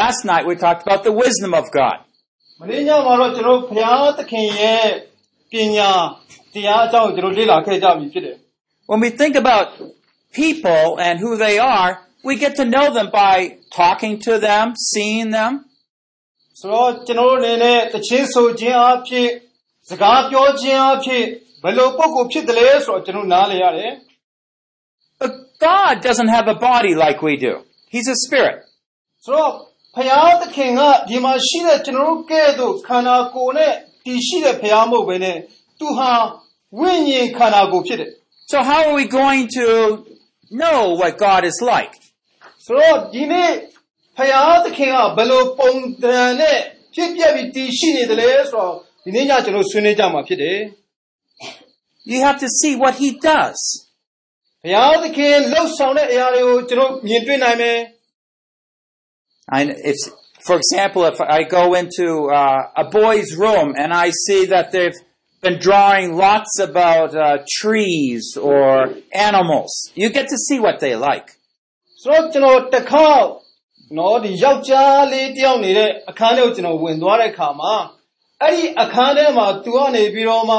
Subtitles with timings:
[0.00, 1.98] Last night we talked about the wisdom of God.
[2.30, 4.86] ။မနေ့ညမှာတော့ကျွန်တော်ဘုရားသခင်ရဲ့
[5.50, 5.90] ပညာ
[6.52, 8.36] တရားအကြောင်းကိုကျွန်တော်လေ့လာခဲ့ကြပြီဖြစ်တယ်
[8.90, 9.66] When we think about
[10.42, 11.90] people and who they are,
[12.28, 13.36] we get to know them by
[13.80, 15.52] talking to them, seeing them.
[15.60, 19.28] ။ဆိုတော့ကျွန်တော်တို့အနေနဲ့တခြင်းဆိုခြင်းအဖြစ်
[19.88, 21.24] စကားပြောခြင်းအဖြစ်
[21.62, 23.92] ဘယ်လိုပုံကိုဖြစ်တယ်လဲဆိုတော့ကျွန်တော်နားလည်ရတယ်။
[25.20, 25.32] But
[25.66, 27.52] God doesn't have a body like we do.
[27.92, 28.56] He's a spirit.
[29.24, 29.52] ဆိုတော့
[29.96, 35.36] ဖျားသခင်ကဒီမှာရှိတဲ့ကျွန်တော်တို့ကဲ့သို့ခန္ဓာကိုယ်နဲ့ တည်ရှိတဲ့ဖျားမဟုတ်ပဲနဲ့
[35.78, 36.12] သူဟာ
[36.78, 38.10] ဝိညာဉ်ခန္ဓာကိုယ်ဖြစ်တယ်
[38.52, 39.66] So how are we going to
[40.60, 41.92] know what God is like?
[42.66, 43.50] ဆိုတော့ဒီနေ့
[44.16, 45.70] ဖျားသခင်ကဘယ်လိုပုံ
[46.02, 46.58] သဏ္ဍာန်နဲ့
[46.94, 50.58] ဖြစ်ပြပြီးတည်ရှိနေတယ်လဲဆိုတော့ဒီနေ့ညကျွန်တော်ဆွေးနွေးကြမှာဖြစ်တယ်
[52.12, 53.60] You have to see what He does.
[54.64, 57.78] ဖျားသခင်လှုပ်ဆောင်တဲ့အရာတွေကိုကျွန်တော်မြင်တွေ့နိုင်မယ်
[59.58, 59.98] I, if,
[60.46, 64.98] for example, if I go into uh, a boy's room and I see that they've
[65.42, 71.28] been drawing lots about uh, trees or animals, you get to see what they like.
[72.02, 73.26] ဆိုတော့ကျွန်တော်တစ်ခေါက်
[73.98, 77.74] နော်ဒီယောက်ျားလေးတယောက်နေတဲ့အခန်းထဲကိုကျွန်တော်ဝင်သွားတဲ့အခါမှာ
[78.42, 80.56] အဲ့ဒီအခန်းထဲမှာသူကနေပြီးတော့မှ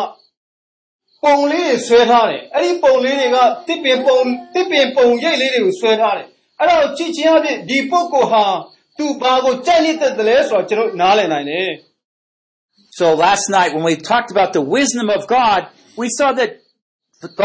[1.23, 3.37] ပုံလေးတွေဆွဲထားတယ်အဲ့ဒီပုံလေးတွေက
[3.67, 4.19] တစ်ပင်ပုံ
[4.53, 6.27] တစ်ပင်ပုံရိပ်လေးတွေကိုဆွဲထားတယ်
[6.59, 8.45] အဲ့ဒါကိုကြည့်ချင်းအဖြစ်ဒီပုဂ္ဂိုလ်ဟာ
[8.97, 11.71] သူဘာကိုကြိုက်နေတဲ့တလဲဆိုတော့ကျွန်တော်နားလည်နိုင်တယ်
[12.99, 15.61] So last night when we talked about the wisdom of God,
[16.01, 16.51] we saw that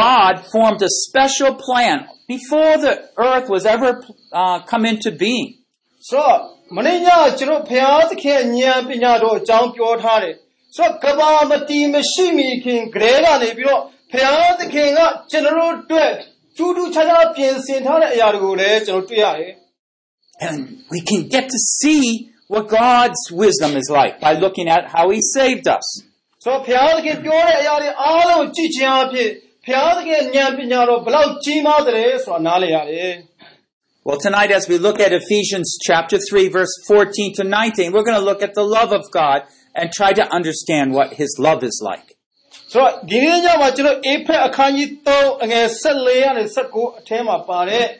[0.03, 1.97] God formed a special plan
[2.27, 3.91] before the earth was ever
[4.33, 5.49] uh, come into being.
[6.09, 6.39] ဆိုတော့
[6.77, 7.09] မနေ့ည
[7.39, 10.35] ကျွန်တော်ဘုရားသခင်ဉာဏ်ပညာတော်အကြောင်းပြောထားတယ်
[10.77, 16.11] ဆိုတော့ကဘာမတီမရှိမီခင်ဂရေကနေပြီးတော့ဘုရားသခင်ကကျွန်တော်တို့အတွက်
[16.57, 19.53] ထူးထူးခြားခြားပြင်ဆင်ထားတဲ့အရာတွေကိုလည်းကျွန်တော်တွေ့ရတယ်
[20.47, 20.57] And
[20.91, 25.21] we can get to see what God's wisdom is like by looking at how He
[25.37, 25.87] saved us.
[26.45, 29.31] ဆိုတော့ဘုရားသခင်ပြောတဲ့အရာတွေအားလုံးကြည့်ခြင်းအဖြစ်
[29.65, 33.15] ဘုရားသခင်ဉာဏ်ပညာတော်ဘယ်လောက်ကြီးမားတယ်ဆိုတာနားလည်ရတယ်
[34.07, 38.21] Well, tonight as we look at Ephesians chapter 3 verse 14 to 19, we're going
[38.23, 39.39] to look at the love of God
[39.75, 42.09] and try to understand what His love is like.
[42.73, 48.00] ဆိုတော့ဒီနေ့ညမှာကျွန်တော်အေဖက်အခန်းကြီး3အငယ်14ကနေ19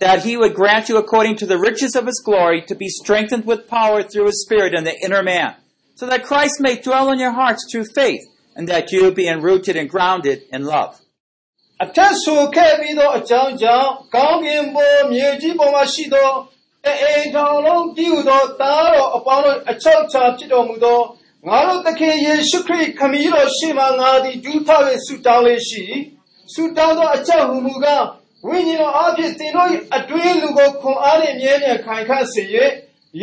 [0.00, 3.46] that he would grant you according to the riches of his glory to be strengthened
[3.46, 5.54] with power through his Spirit in the inner man,
[5.94, 8.22] so that Christ may dwell in your hearts through faith,
[8.54, 11.00] and that you, being rooted and grounded in love.
[11.84, 16.30] အထက်ဆိုခဲ့ပြီးသောအကြောင်းကြောင့်ကောင်းကင်ဘုံမြေကြီးပေါ်မှာရှိသော
[16.84, 21.00] တအိမ်ထောင်လုံးတည်ဟူသောသားတော်အပေါင်းတို့အချုပ်ချာဖြစ်တော်မူသော
[21.48, 25.84] ငါတို့သခင်ယေရှုခရစ်ခမည်းတော်ရှိမှငါသည်ဒူးထောက်၍ဆုတောင်းလေးရှိ
[26.52, 28.04] ဆုတောင်းသောအချက်ဟူမူကား
[28.46, 32.42] ဝိညာဉ်တော်အဖြစ်သင်တို့၏အတွင်းလူကိုခွန်အားနှင့်မြဲမြံခိုင်ခန့်စေ၍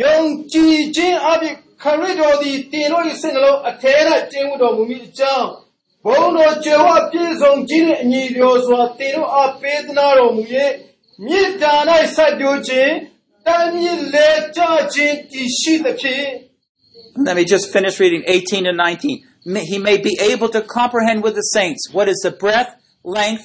[0.02, 0.18] ယုံ
[0.52, 3.94] ကြည်ခြင်းအဖြစ်ခရစ်တော်သည်သင်တို့၏စိတ်နှလုံးအထဲ၌
[4.32, 5.48] ကျင်းဝတ်တော်မူမည်အကြောင်း
[6.06, 10.42] ဘုံတော်ကျေဝပြည့်စုံခြင်းနှင့်အညီလျော်စွာသင်တို့အားပေးသနာတော်မူ၍
[11.26, 11.74] မြေတာ၌
[12.16, 12.92] ဆက်ပြိုးခြင်း
[13.46, 14.60] တမ်းမြင့်လေကြ
[14.94, 16.26] ခြင်းတည်ရှိသဖြင့်
[17.26, 19.22] Let me just finish reading 18 and 19.
[19.54, 22.70] May- He may be able to comprehend with the saints what is the breadth,
[23.04, 23.44] length,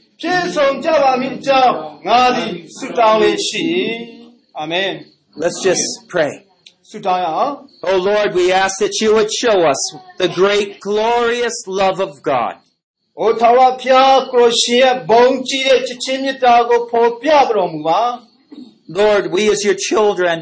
[0.20, 1.74] ပြည့်စုံကြပါမည်အကြောင်း
[2.06, 3.62] ငါသည်ဆုတောင်းလေးရှိ၏
[4.58, 4.90] အာမင်
[5.42, 6.32] Let's just pray.
[6.90, 7.52] ဆုတောင်းရအောင်
[7.88, 9.80] Oh Lord, we ask that you would show us
[10.22, 12.54] the great, glorious love of God.
[13.16, 18.02] ။အိုထာဝရဘုရားကိုရှင်ရဲ့ဘုံကြီးတဲ့ချစ်ချင်းမြတ်တာကိုဖော်ပြတော်မူပါ
[19.00, 20.36] Lord, we as your children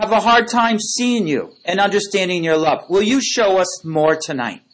[0.00, 2.80] have a hard time seeing you and understanding your love.
[2.92, 4.70] Will you show us more tonight? ။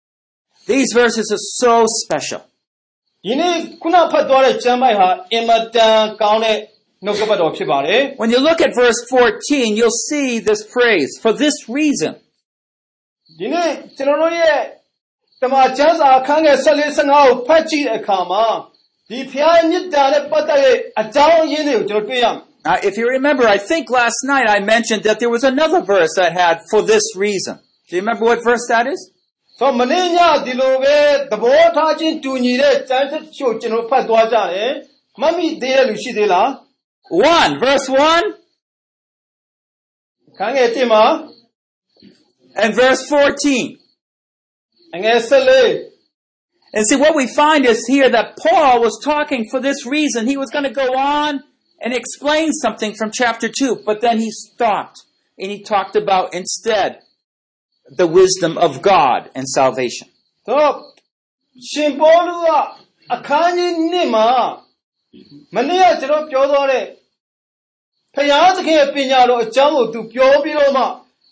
[0.70, 2.40] ။These verses are so special.
[3.24, 6.56] ဒီနေ့ခုနဖတ်သွားတဲ့ကျမ်းပိုက်ဟာအင်မတန်ကောင်းတဲ့
[7.04, 12.12] နှုတ်ကပတ်တော်ဖြစ်ပါတယ်။ When you look at verse 14, you'll see this phrase, for this reason.
[13.40, 14.58] ဒီနေ့ကျွန်တော်တို့ရဲ့
[15.42, 18.44] တမန်ကျမ်းစာအခန်းငယ်14 15ကိုဖတ်ကြည့်တဲ့အခါမှာ
[19.08, 25.80] ဒီဖျားမြစ်တာနဲ့ပတ်သက်တဲ့အကြောင်းအရင်းတွေကိုကျွန်တော်တွေ့ရမယ် Now, if you remember, I think last night I mentioned that there was another
[25.94, 27.54] verse that had for this reason.
[27.86, 29.00] Do you remember what verse that is?
[29.30, 30.96] ။ဆိုတော့မနေ့ညဒီလိုပဲ
[31.30, 34.70] သဘောထားချင်းတူညီတဲ့ကျမ်းစာချို့ကျွန်တော်ဖတ်သွားကြတယ်။
[35.20, 36.48] မမိသေးတဲ့လူရှိသေးလား
[37.12, 41.04] 1, verse 1 ။ခန်းငယ်1မှာ
[42.62, 43.14] and verse 14.
[44.94, 45.87] အငယ်14
[46.72, 50.26] And see, what we find is here that Paul was talking for this reason.
[50.26, 51.44] He was going to go on
[51.80, 55.04] and explain something from chapter 2, but then he stopped
[55.38, 57.00] and he talked about instead
[57.88, 60.08] the wisdom of God and salvation.
[60.48, 60.72] တော့
[61.70, 62.48] ရှင်ပေါလုက
[63.14, 64.28] အခန်းကြီး1မှာ
[65.54, 66.84] မနေ့ကကျွန်တော်ပြောသွားတဲ့
[68.14, 70.84] ဖယားသခင်ရဲ့ပညာတော်အကြောင်းကိုသူပြောပြီးတော့မှ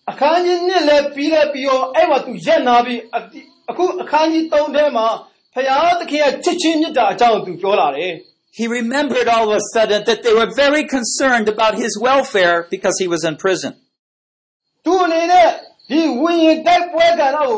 [0.10, 3.40] အခန်းကြီး1လည်းပြီးလည်းပြီးတော့အဲ့မှာသူရက်နာပြီးအတိ
[3.70, 5.08] အခုအခန်းကြီး3ထဲမှာ
[5.54, 8.14] ဖယားသခင်ရဲ့ချစ်ချင်းမြတ်တာအကြောင်းကိုသူပြောလာတယ်
[8.60, 12.96] He remembered all of a sudden that they were very concerned about his welfare because
[13.02, 13.72] he was in prison.
[14.86, 15.48] သူအနေနဲ့
[15.90, 17.54] ဒီဝိညာဉ်တိုက်ပွဲကဏ္ဍကို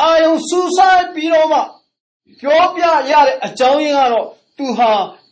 [0.00, 1.58] အာယုံစူးစိုက်ပြီးတော့မှ
[2.40, 4.26] ပြောပြရတဲ့အကြောင်းရင်းကတော့
[4.58, 4.90] သူဟာ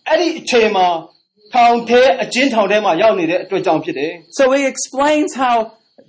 [0.08, 0.86] အဲ့ဒီအချိန်မှာ
[1.53, 5.55] ထောင်ထဲအကျဉ်းထောင်ထဲမှာရောက်နေတဲ့အတွက်ကြောင့်ဖြစ်တယ် So he explains how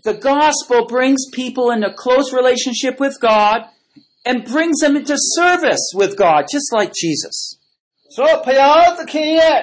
[0.09, 3.59] the gospel brings people in a close relationship with God
[4.29, 7.37] and brings them into service with God, just like Jesus.
[7.77, 9.59] ။ဆိုတော့ဖယားသခင်ရဲ့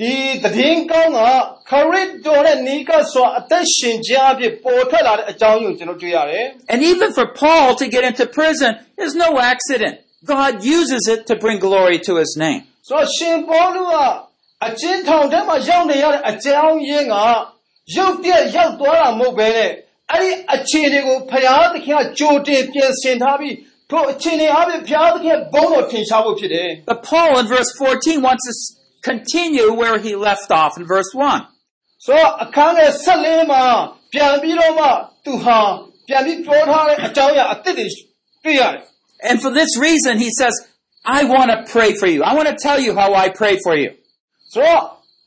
[0.00, 1.20] ဒီသတည်င်းကောင်းက
[1.70, 8.70] ခရစ်တော်ရဲ့နီးကပ်စွာအသက်ရှင်ခြင်းအဖြစ်ပေါ်ထွက်လာတဲ့အကြောင်းကိုကျွန်တော်တွေ့ရတယ်။ And even for Paul to get into prison
[9.04, 9.94] is no accident.
[10.34, 12.60] God uses it to bring glory to his name.
[12.88, 13.94] ဆိုတော့ရှင်ပေါလုက
[14.66, 17.16] အကျဉ်းထောင်ထဲမှာရောက်နေရတဲ့အကြောင်းရင်းက
[17.96, 19.70] ရုပ်ပြက်ရောက်သွားတာမဟုတ်ပဲနဲ့
[20.12, 23.56] အဲ့ဒီအခြေအနေကိုဖယားသခင်ကကြိုတင်ပြင်ဆင်ထားပြီး
[23.90, 28.68] ထိုအခြေအနေအပြင်ဖယားသခင်ဘုန်းတော်ထင်ရှားဖို့ဖြစ်တယ် But Paul in verse 14 wants to s-
[29.10, 31.40] continue where he left off in verse 1.
[31.72, 33.62] ။ဆိုတော့အခန်းငယ်14မှာ
[34.12, 34.86] ပြန်ပြီးတော့မှ
[35.24, 35.58] သူဟာ
[36.08, 37.86] ပြန်ပြီးပြောထားတဲ့အကြောင်းအရာအသစ်တွေ
[38.44, 38.82] တွေ့ရတယ်
[39.30, 40.54] And for this reason, he says,
[41.18, 42.20] I want to pray for you.
[42.30, 44.00] I want to tell you how I pray for you. ။
[44.54, 44.82] ဆိုတော့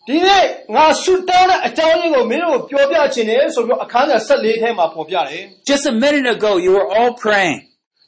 [0.07, 0.43] ဒီနေ့
[0.75, 7.60] ငါဆုတောင်းတဲ့အကြောင်းရင်းကိုမင်းတို့ကိုပြောပြချင်တယ်ဆိုပြီးတော့အခန်းငယ်14ထဲမှာဖော်ပြတယ်။ Just a minute ago, you were all praying.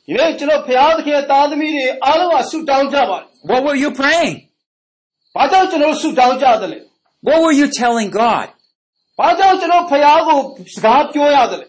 [0.07, 4.33] ဒီနေ့ကျွန်တော်ဘုရားသခင်ရဲ့သားသမီးတွေအားလုံးကဆုတောင်းကြပါတယ် What were you praying?
[4.43, 6.79] ။ဘာကြောင့်ကျွန်တော်ဆုတောင်းကြသလဲ
[7.27, 8.47] What were you telling God?
[8.83, 10.37] ။ဘာကြောင့်ကျွန်တော်ဘုရားကို
[10.75, 11.65] စကားပြောရသလဲ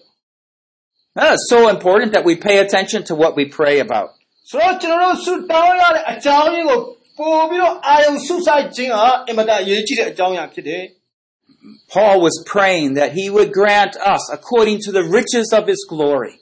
[1.19, 4.09] That is so important that we pay attention to what we pray about.
[4.31, 6.81] ။ဆိုတော့ကျွန်တော်တို့ဆုတောင်းရတဲ့အကြောင်းရင်းကို
[7.21, 10.85] ပို့ပြီးတော့အာယုံဆုဆိုင်ခြင်းဟာအင်မတန်အရေးကြီးတဲ့အကြောင်းအရာဖြစ်တယ်။
[11.95, 16.35] Paul was praying that he would grant us according to the riches of his glory.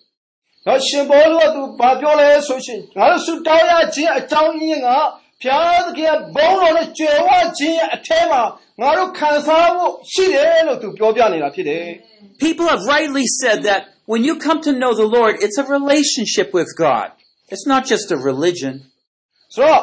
[0.67, 4.89] တော့ရှင်ဘောလို့ကသူဘာပြောလဲဆိုရှင်ငါတို့ဆုတောင်းရခြင်းအကြောင်းရင်းက
[5.43, 8.43] ဘုရားသခင်ဘုန်းတော်နဲ့ကြွယ်ဝခြင်းရဲ့အထဲမှာ
[8.81, 11.85] ငါတို့ခံစားဖို့ရှိတယ်လို့သူပြောပြနေတာဖြစ်တယ်။
[12.45, 13.81] People have rightly said that
[14.13, 17.09] when you come to know the Lord, it's a relationship with God.
[17.53, 18.75] It's not just a religion.
[19.55, 19.83] ဆိုတော့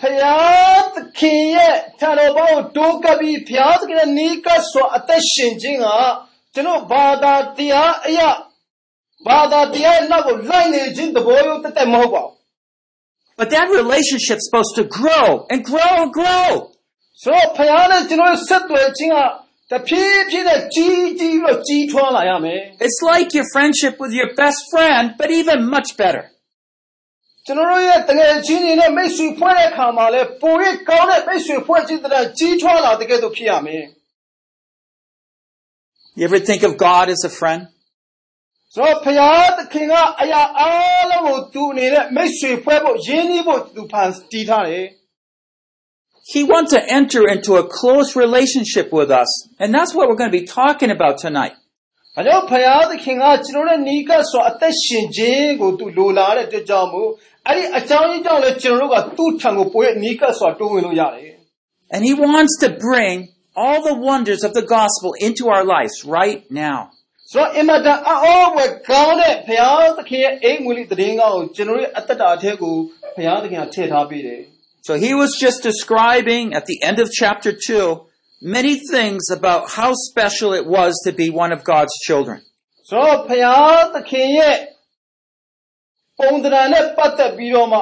[0.00, 5.86] ဖယားသခင်ရဲ့ထာတော်ဘောကိုတိုးကပ်ပြီးဖယားသခင်ရဲ့နီးကပ်စွာအသက်ရှင်ခြင်းက
[6.54, 8.28] ကျွန်တော်ဘာသာတရားအရာ
[9.26, 12.34] ဘာသာတရားရဲ့နောက်ကိုလိုက်နေခြင်းသဘောရိုးတက်တက်မဟုတ်ပါဘူး
[13.40, 16.50] But that relationship's supposed to grow and grow and grow.
[17.22, 19.16] ဆိုတော့ဖယားနဲ့ကျွန်တော်ဆက်သွယ်ခြင်းက
[19.70, 26.24] တဖြည်းဖြည်းနဲ့ကြီးကြီးလို့ကြီးထွားလာရမယ် It's like your friendship with your best friend, but even much better.
[27.46, 33.84] ကျွန်တော်တို့ရဲ့တကယ်ချင်းတွေနဲ့မိတ်ဆွေဖွဲ့တဲ့အခါမှာလဲပိုရကောင်းတဲ့မိတ်ဆွေဖွဲ့ခြင်းတဲ့ကြီးထွားလာတဲ့ကဲ့သို့ဖြစ်ရမယ်
[36.18, 37.60] You ever think of God as a friend?
[38.74, 44.86] ဆိုတော့ဖရာသခင်ကအရာအားလုံးကိုသူအနေနဲ့မိတ်ဆွေဖွဲ့ဖို့ရင်းနှီးဖို့သူဖန်တီးထားတယ်
[46.32, 49.30] He wants to enter into a close relationship with us.
[49.58, 51.54] And that's what we're going to be talking about tonight.
[52.10, 57.10] ။ဒါကြောင့်ဖရာသခင်ကကျွန်တော်တို့နီးကပ်စွာအသက်ရှင်ခြင်းကိုသူလိုလားတဲ့အတွက်ကြောင့်မို့
[57.46, 61.34] အဲ့ဒီအကြောင်းရင်းကြောင့်လည်းကျွန်တော်တို့ကသူ့ထံကိုပိုရနီးကပ်စွာတိုးဝင်လို့ရတယ်
[61.94, 63.16] And He wants to bring
[63.62, 66.78] all the wonders of the gospel into our lives right now.
[67.06, 72.76] ။ဆိုတော့အင်မတန်အောဝယ်ကောင်းတဲ့ဖရာသခင်ရဲ့အိမ်မွေလေးသတင်းကောင်းကိုကျွန်တော်တို့ရဲ့အသက်တာအထက်ကို
[73.16, 74.40] ဖရာသခင်ကထည့်ထားပေးတယ်။
[74.86, 78.00] So he was just describing at the end of chapter 2
[78.56, 82.38] many things about how special it was to be one of God's children.
[82.88, 83.56] ဆိုတော့ဖရာ
[83.94, 84.56] သခင်ရဲ့
[86.19, 87.79] ပုံသဏ္ဍာန်နဲ့ပတ်သက်ပြီးတော့မှ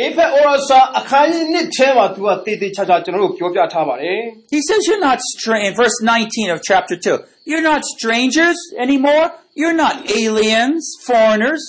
[0.00, 4.20] အေဖက်ဩရစာအခန်းကြီး1ထဲမှာသူကတည်တည်ချာချာကျွန်တော်တို့ပြောပြထားပါတယ်
[4.54, 9.26] He says you're not strange, verse 19 of chapter 2, you're not strangers anymore,
[9.60, 11.62] you're not aliens, foreigners,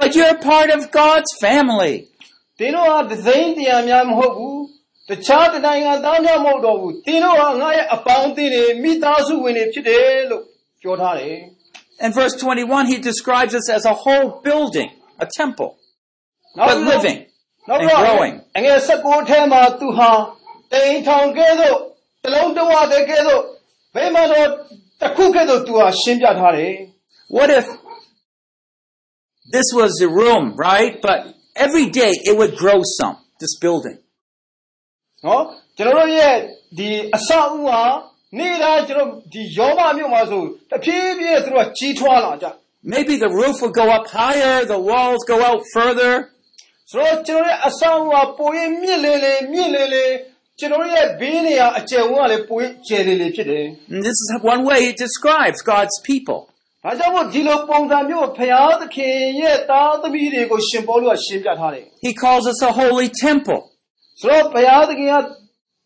[0.00, 1.94] but you're part of God's family.
[2.58, 4.56] ။တင်းတို့ဟာဒဇိန်တရားများမဟုတ်ဘူး။
[5.08, 10.42] တခြားတနိုင်ငံသားများမဟုတ်တော့ဘူး။တင်းတို့ဟာငါရဲ့အပေါင်းအသင်းတွေမိသားစုဝင်တွေဖြစ်တယ်လို့
[10.82, 11.36] ပြောထားတယ်
[12.05, 17.19] In verse 21, he describes us as a whole building, a temple, ။ နောက် but living
[17.69, 18.35] နောက် and တော့ growing.
[18.57, 20.09] အငယ်16ထဲမှာသူဟာ
[20.71, 21.77] တိမ်ထောင်ကဲ့သို့
[22.23, 23.41] တလုံးတဝတဲ့ကဲ့သို့
[23.95, 24.47] ဘယ်မှာတော့
[25.01, 26.73] တစ်ခုကဲ့သို့သူဟာရှင်းပြထားတယ်။
[27.37, 27.65] What if
[29.55, 30.93] this was the room, right?
[31.07, 31.19] But
[31.65, 33.97] every day it would grow some, this building.
[35.25, 35.43] နော်
[35.77, 36.35] ကျွန်တော်တို့ရဲ့
[36.77, 37.81] ဒီအဆောက်အဦဟာ
[38.37, 42.47] နေ့တိုင်းကျွန်တော်ဒီယောမမြို့မှာဆိုတဖြည်းဖြည်းသူတို့ကကြီးထွားလာကြ
[42.93, 46.13] Maybe the roof would go up higher, the walls go out further.
[46.91, 50.05] ဆိုတော့ကျွန်တော်ရဲ့အဆောက်အဦဟာပိုရင်မြင့်လေလေမြင့်လေလေ
[50.59, 56.39] ကျွန်တော်ရဲ့ဘေးနေရာအကျယ်ဝန်းကလည်းပိုရင်ကျယ်လေလေဖြစ်တယ် And this is one way it describes God's people.
[56.47, 63.59] ။ဒါကြောင့်မို့ဒီလိုပုံစံမျိုးဖရာသခင်ရဲ့သားသမီးတွေကိုရှင်ပေါလုကရှင်းပြထားတယ် He calls us a holy temple.
[63.93, 65.15] ။ဆိုတော့ဖရာသခင်က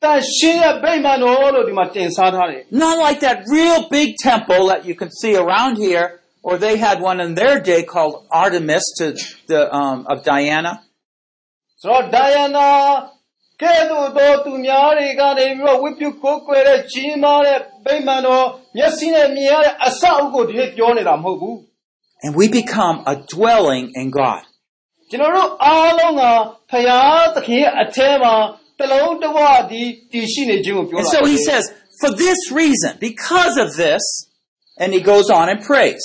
[0.03, 6.05] တန်ရှင်းရဲ့ဗိမာန်တော်လို့ဒီမှာတင်စားထားတယ် Not like that real big temple that you can see around here,
[6.47, 9.05] or they had one in their day called Artemis to
[9.51, 10.73] the um, of Diana.
[10.79, 12.67] ။ဆိုတော့ဒိုင်ယာနာ
[13.61, 18.45] ကဲ့သို့သောသူများတွေကနေပြီးတော့ဝိပုကိုးကွယ်တဲ့ကြီးမားတဲ့ဗိမာန်တော်
[18.77, 21.57] မျက်စိနဲ့မြင်ရတဲ့အဆောက်အဦကိုဒီနေ့ပြောနေတာမဟုတ်ဘူး
[22.23, 24.41] And we become a dwelling in God.
[24.77, 26.23] ။ကျွန်တော်တို့အားလုံးက
[26.71, 26.99] ဖရာ
[27.35, 28.33] သခင်ရဲ့အထဲမှာ
[28.79, 29.37] တလုံးတဝ
[29.71, 31.63] ဒီတည်ရှိနေခြင်းကိုပြော And တာ so ဖြစ် he တယ် says,
[32.01, 34.03] for this reason, because of this,
[34.81, 36.03] and he goes on and prays.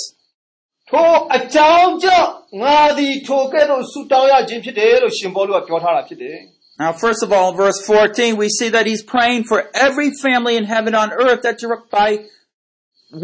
[0.91, 2.29] ထိုအကြောင်းကြောင့်
[2.63, 6.37] ငါသည်ထိုကဲ့သို့ဆုတောင်းရခြင်းဖြစ်တယ်လို့ရှင်ဘောလူကပြောထားတာဖြစ်တယ်
[6.83, 10.65] Now, first of all, verse 14, we see that he's praying for every family in
[10.65, 12.09] heaven on earth that der- by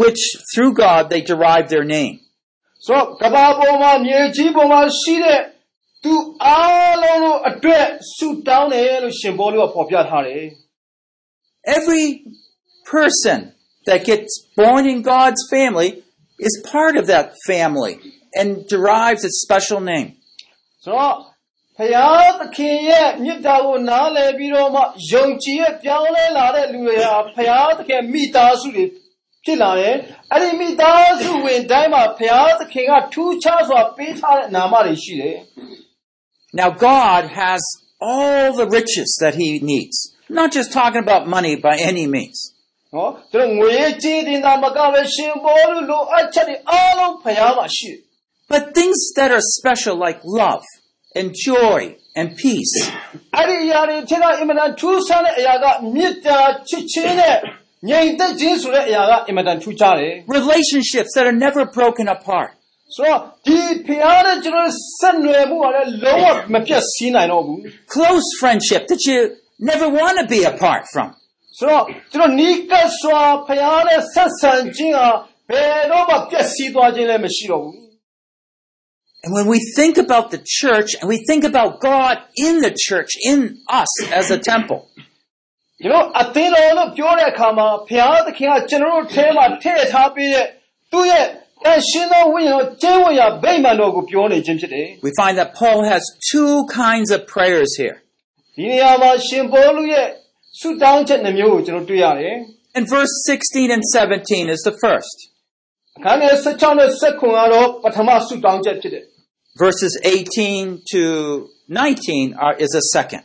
[0.01, 2.15] which through God they derive their name.
[2.51, 2.99] ။ဆို
[6.02, 10.44] တော့ကဘာပေါ်မှာမြေကြီးပေါ်မှာရှိတဲ့သူအားလုံးတို့အတွက်ဆုတောင်းတယ်လို့ရှင်ဘောလူကဖော်ပြထားတယ်
[11.76, 12.06] Every
[12.92, 13.38] person
[13.88, 15.90] that gets born in God's family
[16.46, 17.94] is part of that family
[18.38, 20.08] and derives its special name.
[20.84, 21.14] ။ဆိုတော့
[21.76, 22.06] ဖရာ
[22.38, 28.84] သခင်ရဲ့မြတ်တာကိုနားလည်ပြီးတော့မှယုံကြည်ရဲ့ပြောင်းလဲလာတဲ့လူတွေဟာဖရာသခင်မိသားစုတွေ
[29.44, 29.94] ဖြစ်လာတယ်။
[30.32, 35.38] အဲ့ဒီမိသားစုဝင်တိုင်းမှာဖရာသခင်ကထူးခြားစွာပေးထားတဲ့နာမတွေရှိတယ်။
[36.53, 37.61] Now, God has
[37.99, 40.15] all the riches that he needs.
[40.29, 42.53] I'm not just talking about money by any means.
[42.95, 47.99] နော်သူတို့ငွေကြေးတင်တာမကပဲရှင်ဘောလူလိုအပ်ချက်တွေအားလုံးဖရားမှာရှိတယ်
[48.51, 50.65] But things that are special like love
[51.19, 51.79] and joy
[52.19, 52.73] and peace,
[53.37, 55.65] အဲ့ဒီအရာတွေထက်ကအင်မတန်ထူးဆန်းတဲ့အရာက
[55.95, 56.39] မေတ္တာ
[56.69, 57.37] ချစ်ချင်းနဲ့
[57.89, 62.51] ငြိမ်သက်ခြင်းဆိုတဲ့အရာကအင်မတန်ထူးခြားတယ် relationships that are never broken apart,
[62.95, 67.59] ဆိုတော့ဒီဖရားနဲ့ကျွန်တော်ဆက်နွယ်မှုကလည်းလုံးဝမပြတ်စည်းနိုင်တော့ဘူး
[67.95, 69.19] close friendship that you
[69.69, 71.07] never want to be apart from.
[71.59, 75.07] ဆိုတော့ကျွန်တော်နီးကပ်စွာဖရားနဲ့ဆက်ဆံခြင်းဟာ
[75.49, 77.77] ဘယ်တော့မှပြတ်စည်းသွားခြင်းလည်းမရှိတော့ဘူး
[79.25, 83.11] And when we think about the church and we think about God in the church,
[83.31, 83.39] in
[83.81, 84.81] us as a temple,
[85.81, 90.47] ကျွန်တော်အသင်းတော်လို့ပြောတဲ့အခါမှာဘုရားသခင်ကကျွန်တော်တို့ထဲမှာထည့်ထားပြီးတဲ့
[90.91, 91.25] သူ့ရဲ့
[95.02, 98.02] we find that Paul has two kinds of prayers here.
[102.74, 105.30] In verse 16 and 17 is the first.
[109.58, 113.22] Verses 18 to 19 are, is a second.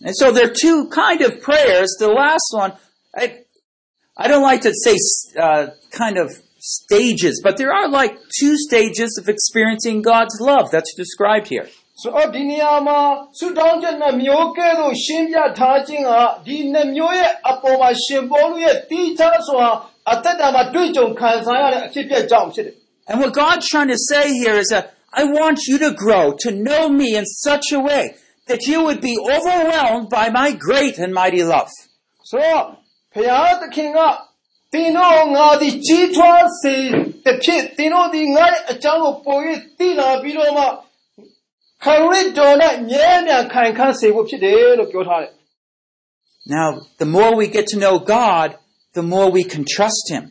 [0.00, 1.88] and so there are two kind of prayers.
[1.98, 2.72] The last one,
[4.17, 4.95] I don't like to say
[5.39, 6.27] uh, kind of
[6.59, 11.67] stages, but there are like two stages of experiencing God's love that's described here.
[12.01, 12.99] ဆိုတော့ဒီနေရာမှာ
[13.37, 16.11] ဆုတောင်းချက်နှမျိုးကဲ့သို့ရှင်းပြထားခြင်းက
[16.45, 19.65] ဒီနှမျိုးရဲ့အပေါ်မှာရှင်ပေါလုရဲ့တိကျစွာ
[20.11, 22.75] အသက်တာမှာတွေ့ကြုံခံစားရတဲ့အဖြစ်အပျက်ကြောင့်ဖြစ်တယ်
[23.09, 24.85] And what God's trying to say here is that
[25.19, 28.03] I want you to grow to know me in such a way
[28.49, 31.71] that you would be overwhelmed by my great and mighty love.
[32.31, 32.76] ဆိုတော့ဘု
[33.27, 33.99] ရားသခင်က
[34.73, 36.75] သင်တို့ငါသည်ကြီးထွားစေ
[37.25, 39.37] တစ်ဖြစ်သင်တို့သည်ငါရဲ့အကြောင်းကိုပို၍
[39.77, 40.65] သိလာပြီးတော့မှ
[41.83, 45.33] ခရစ်တော်နဲ့မြဲမြံခိုင်ခန့်စေဖို့ဖြစ်တယ်လို့ပြောထားတယ်
[46.55, 46.69] Now,
[47.01, 48.49] the more we get to know God,
[48.99, 50.23] the more we can trust Him.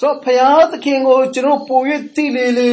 [0.00, 1.80] ဆိုတော့ဘုရားသခင်ကိုကျွန်တော်ပို၍
[2.16, 2.72] သိလေလေ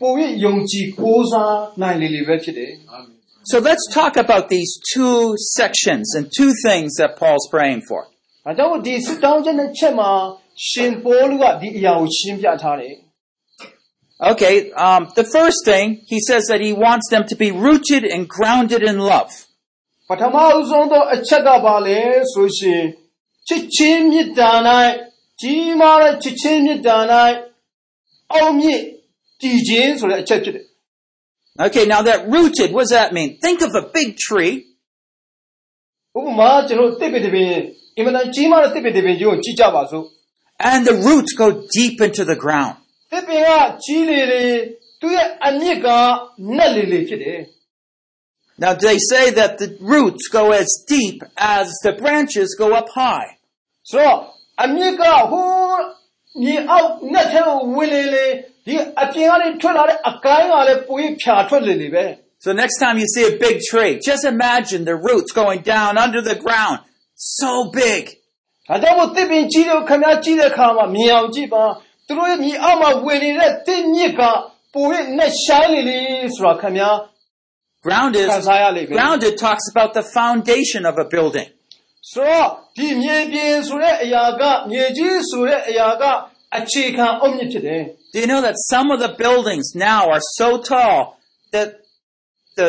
[0.00, 0.12] ပို၍
[0.44, 2.72] ယုံကြည်ကိုးစားနိုင်လေလေပဲဖြစ်တယ်
[3.50, 5.18] So let's talk about these two
[5.58, 8.13] sections and two things that Paul's praying for. ။
[8.44, 10.10] ဒါကြောင့်ဒီဆုတောင်းခြင်းနဲ့ချက်မှာ
[10.68, 12.94] ရှင်ပေါလုကဒီအရာကိုရှင်းပြထားတယ်
[14.22, 18.28] Okay, um, the first thing, he says that he wants them to be rooted and
[18.28, 19.30] grounded in love.
[19.40, 22.00] ။ပထမအဆုံးသောအချက်ကပါလေ
[22.32, 22.82] ဆိုရှင်
[23.48, 24.52] ချစ်ချင်းမြတ်တာ၌
[25.40, 26.98] ကြီးမားတဲ့ချစ်ချင်းမြတ်တာ၌
[28.32, 28.82] အောင်မြင့်
[29.40, 30.66] တည်ခြင်းဆိုတဲ့အချက်ဖြစ်တယ်
[31.66, 33.28] Okay, now that rooted, what does that mean?
[33.44, 34.52] Think of a big tree,
[36.14, 37.52] ။ဥပမာကျွန်တော်တစ်ပင်တစ်ပင်
[37.96, 40.06] အင်မတန်ကြီးမားတဲ့တစ်ပင်တစ်ပင်ကြီးကိုကြည့်ကြပါစို့
[40.72, 42.74] and the roots go deep into the ground.
[42.94, 43.50] ။တစ်ပင်က
[43.84, 44.44] ကြီးလေလေ
[45.00, 45.88] သူ့ရဲ့အမြင့်က
[46.56, 47.40] နက်လေလေဖြစ်တယ်။
[48.62, 51.18] Now they say that the roots go as deep
[51.56, 53.28] as the branches go up high.
[53.90, 54.18] ဆိုတော့
[54.64, 55.80] အမြင့်ကဟိုး
[56.42, 58.26] မြေအောက်နဲ့ထဲကိုဝင်လေလေ
[58.66, 62.06] ဒီအပြင်ကနေထွက်လာတဲ့အကိုင်းကလည်းပိုပြီးဖြာထွက်လေလေပဲ
[62.44, 66.22] So next time you see a big tree, just imagine the roots going down under
[66.22, 66.78] the ground.
[67.38, 67.50] So
[67.80, 68.02] big.
[68.40, 71.64] ။ဒါကြောင့်မို့တစ်ပင်ကြီးတွေကိုခင်ဗျားကြည့်တဲ့အခါမှာမြင်အောင်ကြည့်ပါ
[72.06, 74.22] သူတို့ရဲ့မြေအောက်မှာဝင်နေတဲ့တစ်မြစ်က
[74.74, 75.98] ပိုပြီးနဲ့ရှိုင်းလေလေ
[76.34, 76.96] ဆိုတာခင်ဗျား
[77.86, 78.94] Grounded, Kanzayale, baby.
[78.98, 81.48] grounded talks about the foundation of a building.
[82.12, 82.48] ဆိုတော့
[82.78, 86.04] ဒီမြေပြင်ဆိုတဲ့အရာကမြေကြီးဆိုတဲ့အရာက
[86.58, 87.82] အခြေခံအုတ်မြစ်ဖြစ်တယ်
[88.14, 90.96] Do you know that some of the buildings now are so tall
[91.54, 91.68] that
[92.60, 92.68] the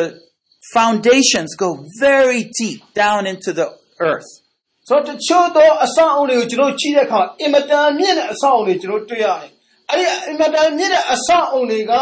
[0.76, 1.70] foundations go
[2.08, 3.66] very deep down into the
[4.10, 4.45] earth? ။
[4.87, 9.51] ဆိုတော့တချို့သောအဆောက်အအုံတွေကိုကျွန်တော်ကြည့်တဲ့အခါအင်မတန်မြင့်တဲ့အဆောက်အအုံတွေကျွန်တော်တွေ့ရတယ်။
[9.89, 11.93] အဲဒီအင်မတန်မြင့်တဲ့အဆောက်အအုံတွေက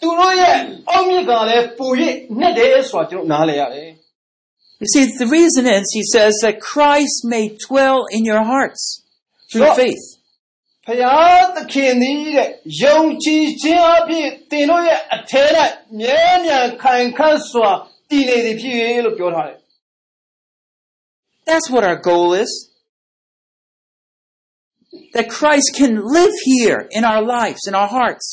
[0.00, 0.56] သူတို့ရဲ့
[0.90, 2.02] အောက်မြစ်ကလည်းပိုရ
[2.40, 3.90] နဲ့တယ်ဆိုတာကျွန်တော်နားလည်ရတယ်
[4.82, 8.82] You see, the reason is he says that Christ may dwell in your hearts
[9.50, 9.76] through Sure.
[9.80, 10.04] faith.
[10.86, 12.48] ။ဖယားသခင်သည်တဲ့
[12.82, 15.44] ယုံကြည်ခြင်းအပြင်သင်တို့ရဲ့အထဲ၌
[15.98, 17.70] မြဲမြံခိုင်ခန့်စွာ
[18.10, 19.58] တည်နေသည်ဖြစ်၍လို့ပြောထားတယ်
[21.45, 22.51] That's what our goal is.
[25.13, 28.25] That Christ can live here in our lives, in our hearts.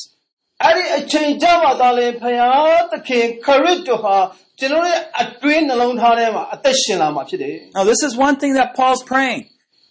[0.63, 4.17] ။အဲဒီအချိန်ကြမှာသာလေဖယားသခင်ခရစ်တော်ဟာ
[4.59, 9.43] ကျွန်တော်ရဲ့အတွင်းနှလုံးသားထဲမှာအသက်ရှင်လာမှာဖြစ်တယ်။ Now, this is one thing that Paul's praying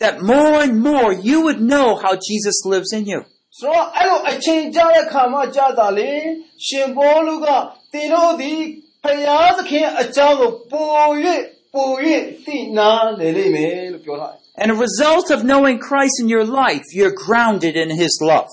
[0.03, 3.19] that more and more you would know how Jesus lives in you.
[3.59, 6.11] ဆိုတော့အဲ့လိုအချိန်ကြာတဲ့ခါမှကြာတာလေ
[6.67, 7.47] ရှင်ဘောလူက
[7.91, 8.59] သင်တို့သည်
[9.03, 10.87] ဖယားသခင်အကြောင်းကိုပို၍
[11.75, 11.91] ပို၍
[12.45, 18.51] သိနာလေလိမ့်မယ်လို့ပြောထားတယ် And a result of knowing Christ in your life, you're grounded in his love.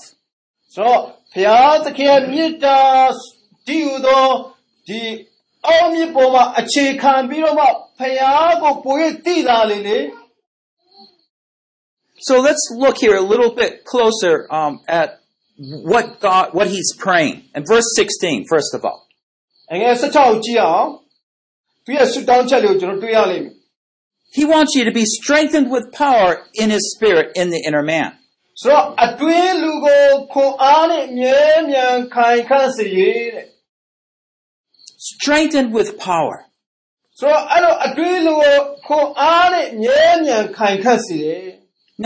[0.75, 1.01] ဆိုတော့
[1.33, 2.79] ဖယားသခင်ရဲ့မေတ္တာ
[3.67, 4.25] ဒီဟုသော
[4.87, 5.01] ဒီ
[5.67, 7.65] အောင်မြစ်ပေါ်မှာအခြေခံပြီးတော့မှ
[7.99, 9.99] ဖယားကိုပို၍သိလာလေလေ
[12.27, 15.09] So let's look here a little bit closer um, at
[15.91, 17.35] what God, what he's praying.
[17.55, 18.99] In verse 16, first of all.
[19.73, 20.87] အငယ်16ကိုကြည့်အောင်
[24.37, 28.11] He wants you to be strengthened with power in his spirit in the inner man.
[28.63, 32.99] ဆိုတော့အတွင်းလူကိုခွန်အားနဲ့မြဲမြံခိုင်ခန့်စေရ
[33.33, 33.45] တဲ့
[35.11, 36.37] Strengthened with power.
[37.19, 41.47] ဆိုတော့အဲ့လိုအတွင်းလူကိုခွန်အားနဲ့မြဲမြံခိုင်ခန့်စေတယ်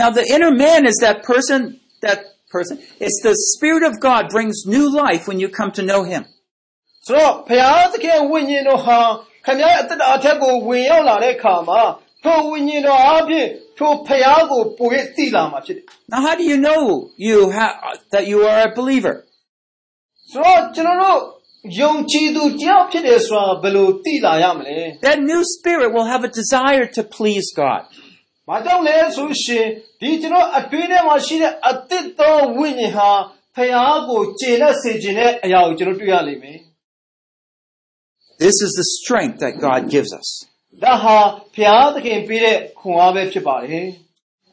[0.00, 1.60] Now the inner man is that person,
[2.06, 2.18] that
[2.54, 6.22] person, it's the spirit of God brings new life when you come to know him.
[7.06, 8.98] ဆိုတော့ဘုရားသခင်ဝိညာဉ်တော်ဟာ
[9.49, 11.81] ခမည်းအသက်တာအထက်ကိုဝင်ရောက်လာတဲ့အခါမှာ
[12.23, 16.81] ထိုဝိညာဉ်တော်အပြင်ထိုဘုရားကိုပို၍သိလာမှာဖြစ်တယ် Now how do you know
[17.27, 17.77] you ha-
[18.13, 19.15] that you are a believer?
[20.31, 21.19] ဆိုတော့ကျွန်တော်တို့
[21.81, 27.81] ယုံကြည်သူတယောက်ဖြစ်တယ်ဆိုတာဘယ်လိုသိလာရမလဲ That new spirit will have a desire to please God.
[28.47, 29.65] ။ဘာကြောင့်လဲဆိုရှင်
[30.01, 33.09] ဒီကျွန်တော်အတွင်းထဲမှာရှိတဲ့အသစ်သောဝိညာဉ်ဟာ
[33.55, 36.59] ဖယားကိုကျေနပ်စေခြင်းတဲ့အရာကိုကျွန်တော်တွေ့ရလိမ့်မယ်
[38.44, 40.28] This is the strength that God gives us.
[40.80, 41.16] ။ဒါဟာ
[41.54, 43.86] ဘုရားသခင်ပေးတဲ့ခွန်အားပဲဖြစ်ပါတယ်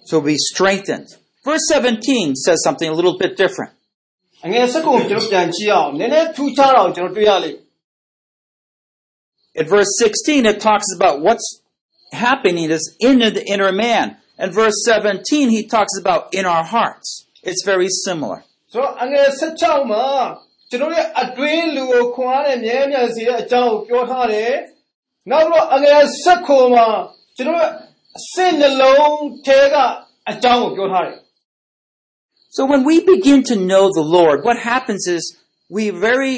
[0.09, 1.09] So be strengthened.
[1.49, 3.73] Verse 17 says something a little bit different.
[4.07, 7.69] ။အငယ်စကုံကျွန်တော်ပြန်ကြည့်အောင်နည်းနည်းထူးခြားအောင်ကျွန်တော်တွေ့ရလိမ့်မယ်
[9.59, 11.47] In verse 16, it talks about what's
[12.13, 14.05] happening is in the inner man.
[14.37, 17.25] And verse 17, he talks about in our hearts.
[17.43, 18.39] It's very similar.
[18.57, 20.05] ။ဆိုတော့အငယ်16မှာ
[20.69, 24.51] ကျွန်တော်ရဲ့အတွင်းလူကိုခွန်အားနဲ့မြဲမြံစေတဲ့အကြောင်းကိုပြောထားတယ်။
[25.29, 26.87] နောက်တော့အငယ်16မှာ
[27.37, 27.69] ကျွန်တော်ရဲ့
[28.17, 29.75] အစိတ်နှလုံးထဲက
[30.29, 31.17] အကြောင်းကိုပြောထားတယ်။
[32.55, 35.23] So when we begin to know the Lord, what happens is
[35.77, 36.35] we very,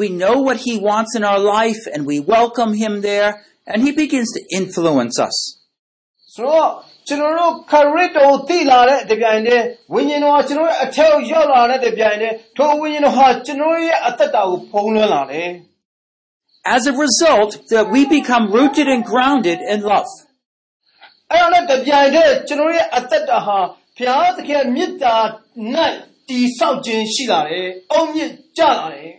[0.00, 3.30] we know what He wants in our life and we welcome Him there
[3.70, 5.36] and He begins to influence us.
[6.34, 6.68] ဆိုတော့
[7.08, 15.50] ကျွန်တော်တို့ခရစ်တော်သိလာတဲ့တပြိုင်တည်းဝိညာဉ်တော်ကကျွန်တော်ရဲ့အထက်ကိုရောက်လာတဲ့တပြိုင်တည်းထိုဝိညာဉ်တော်ဟာကျွန်တော်ရဲ့အသက်တာကိုဖုံးလွှမ်းလာတယ်
[16.76, 20.10] As a result, that we become rooted and grounded in love.
[20.14, 23.58] ။အဲ့ဒါနဲ့တပြိုင်တည်းကျွန်တော်ရဲ့အသက်တာဟာ
[23.96, 25.16] ဘုရားသခင်ရဲ့မေတ္တာ၌
[26.28, 29.12] တည်ဆောက်ခြင်းရှိလာတယ်။အောင်မြင့်ကြလာတယ်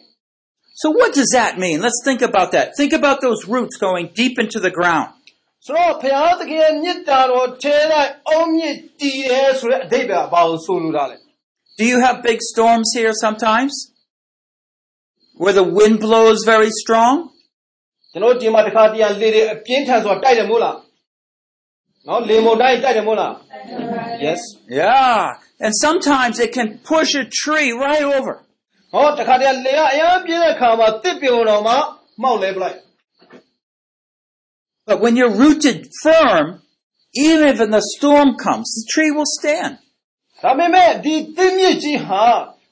[0.82, 1.78] So what does that mean?
[1.86, 2.66] Let's think about that.
[2.80, 5.17] Think about those roots going deep into the ground. ။
[5.66, 7.76] ဆိုတော့ဘုရားသခင်ရဲ့မေတ္တာတော်ထဲ၌
[8.30, 11.18] အောင်မြင့်တည်တယ်ဆိုတဲ့အဓိပ္ပာယ်ကဘာကိုဆိုလိုတာလဲ
[11.80, 13.74] Do you have big storms here sometimes?
[15.42, 17.16] Where the wind blows very strong?
[17.64, 20.76] ။ကျွန်တော်ဒီမှာတစ်ခါတည်းလေတွေအပြင်းထန်စွာတိုက်တယ်မို့လား။
[22.08, 23.32] နော်လေမုန်တိုင်းတိုက်တယ်မို့လား။
[24.26, 24.42] Yes
[24.80, 25.18] Yeah.
[25.66, 28.34] And sometimes it can push a tree right over.
[28.94, 31.78] ဟောတခါတည်းလေကအရင်ပြင်းတဲ့ခါမှာတစ်ပြုံတော်မှာ
[32.22, 32.78] မောက်လဲပလိုက်
[34.90, 36.46] But when you're rooted firm,
[37.16, 39.74] even if the storm comes, the tree will stand.
[40.44, 42.24] ဒါပေမဲ့ဒီတစ်မြစ်ကြီးဟာ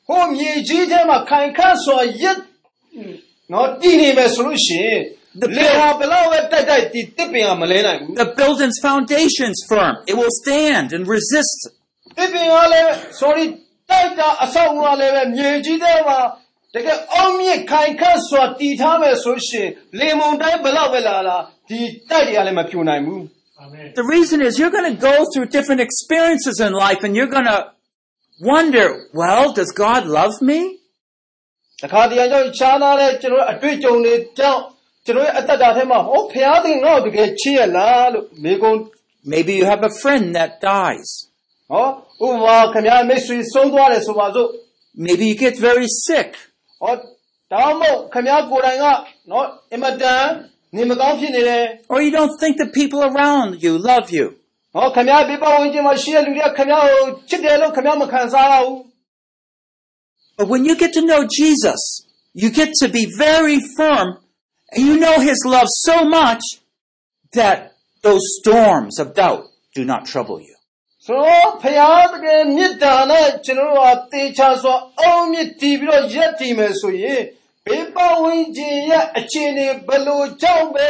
[0.08, 2.40] ဟိုမြေကြီးထဲမှာခိုင်ခန့်စွာရက်
[3.52, 5.02] နော်တည်နေမယ်ဆိုလို့ရှိရင်
[5.42, 9.94] The လေဟာဘယ်လောက်ပဲတိုက်တိုက်ဒီတစ်ပင်ကမလဲနိုင်ဘူး The building's foundation's firm.
[10.12, 11.60] It will stand and resist.
[16.76, 21.38] တစ်ပင်ကလည်း sorry တိုက်တာအဆောက်အဦကလည်းပဲမြေကြီးထဲမှာတကယ်အောင်မြင့်ခိုင်ခန့်စွာတည်ထားမယ်ဆိုရှင်လေမုန်တိုင်းဘယ်လောက်ပဲလာလာ
[21.68, 23.24] ဒီတိုက်တွေကလည်းမဖြိုနိုင်ဘူး
[24.00, 27.50] The reason is you're going to go through different experiences in life and you're going
[27.56, 27.60] to
[28.52, 30.60] wonder, well, does God love me?
[31.84, 34.62] တခါတည်းကြောင့်ခြားနာတဲ့ကျွန်တော်တို့အတွေ့အကြုံတွေကြောင့်
[35.06, 38.80] ကျွန်တော်ရဲ့အသက်တာထဲမှာဟောဖျားသခင်ငါ့ကိုတကယ်ချစ်ရလားလို့မေကုန်း
[39.34, 41.10] Maybe you have a friend that dies.
[41.72, 41.88] ဟော
[42.26, 44.50] ဥပမာခင်ဗျားမိတ်ဆွေဆုံးသွားတယ်ဆိုပါစို့
[45.06, 46.30] Maybe you get very sick.
[46.82, 46.94] ဟော
[47.52, 48.86] ဒါမှမဟုတ်ခင်ဗျားကိုယ်တိုင်က
[49.32, 50.26] နော်အင်မတန်
[50.76, 54.26] နေမကောင်းဖြစ်နေတယ် Or you don't think the people around you love you.
[54.76, 58.78] ဟောခင်ဗျားပြပဝင်ချင်းမှာရှိတဲ့လူတွေကခင်ဗျားကိုချစ်တယ်လို့ခင်ဗျားမခံစားရဘူး
[60.38, 61.82] But when you get to know Jesus,
[62.42, 64.08] you get to be very firm
[64.74, 66.44] and you know his love so much
[67.40, 67.58] that
[68.06, 69.44] those storms of doubt
[69.78, 70.55] do not trouble you.
[71.07, 77.23] ဆိုတော့ဖျားသခင်မေတ္တာနဲ့ကျွန်တော်တို့ကတေချာစွာအောင်မြင့်တည်ပြီးတော့ရက်တည်မယ်ဆိုရင်
[77.67, 80.89] ဘေးပဝင်ခြင်းရဲ့အခြေအနေဘယ်လိုကြောင့်ပဲ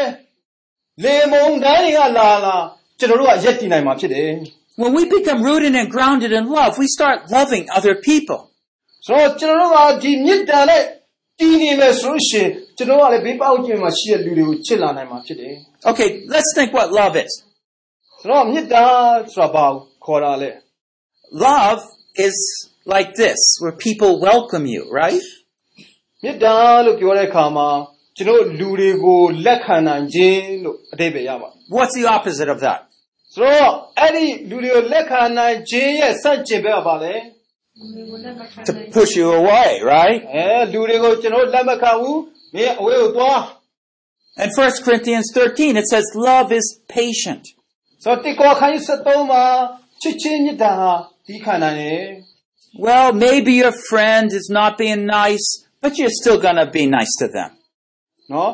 [1.03, 2.57] လေမုန်တိုင်းတွေကလာလာ
[2.99, 4.31] ကျွန်တော်တို့ကရက်တည်နိုင်မှာဖြစ်တယ်
[4.83, 8.41] When we become rooted and grounded in love, we start loving other people.
[9.07, 10.83] ဆိုတော့ကျွန်တော်တို့ကဒီမေတ္တာနဲ့
[11.41, 15.55] တည်နေမယ်ဆိုလို့ရှိရင်ကျွန်တော်ကလည်းဘေးပဝင်ခြင်းမှာရှိတဲ့လူတွေကိုချစ်လာနိုင်မှာဖြစ်တယ်
[15.91, 17.33] Okay, let's think what love is.
[18.21, 18.85] ဆိုတော့မေတ္တာ
[19.35, 20.52] ဆိုတာဘာကို ခေါ်တာလဲ
[21.48, 21.82] Love
[22.28, 22.38] is
[22.94, 25.26] like this, where people welcome you, right?
[26.24, 27.70] မေတ္တာလို့ပြောတဲ့အခါမှာ
[28.18, 32.80] ကျွန်တော်လူတွေကိုလက်ခံနိုင်ခြင်းလို့အဓိပ္ပာယ်ရပါ What's the opposite of that?
[33.36, 37.14] ဆိုတော့အဲ့ဒီလူတွေကိုလက်ခံနိုင်ခြင်းရဲ့စန့်ကျင်ဘက်ကပါလေ
[38.68, 40.20] To push you away, right?
[40.36, 42.20] အဲလူတွေကိုကျွန်တော်လက်မခံဘူး
[42.56, 43.42] မင်းအဝေးကိုသွား
[44.44, 47.44] In 1 Corinthians 13, it says love is patient.
[48.04, 49.44] ဆိုတော့တိကောခိုင်း73မှာ
[50.02, 50.94] ချစ်ချင်းမေတ္တာဟာ
[51.28, 52.04] ဒီခံနိုင်တယ်
[52.86, 55.48] Well, maybe your friend is not being nice,
[55.82, 57.50] but you're still gonna be nice to them.
[58.32, 58.52] နော်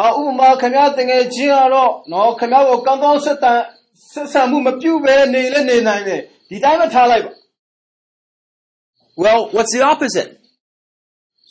[0.00, 3.58] အာဥပမာခင်ဗျားတငယ်ချင်းကတော့နော်ခင်ဗျားကိုကောင်းကောင်းဆက်တန်
[4.12, 7.32] ဆက်ဆံမှုမပြုတ်ပဲနေလဲနေနိုင်တယ်ဒီတိုင်းပဲထားလိုက်ပါ
[9.22, 10.30] Well, what's the opposite?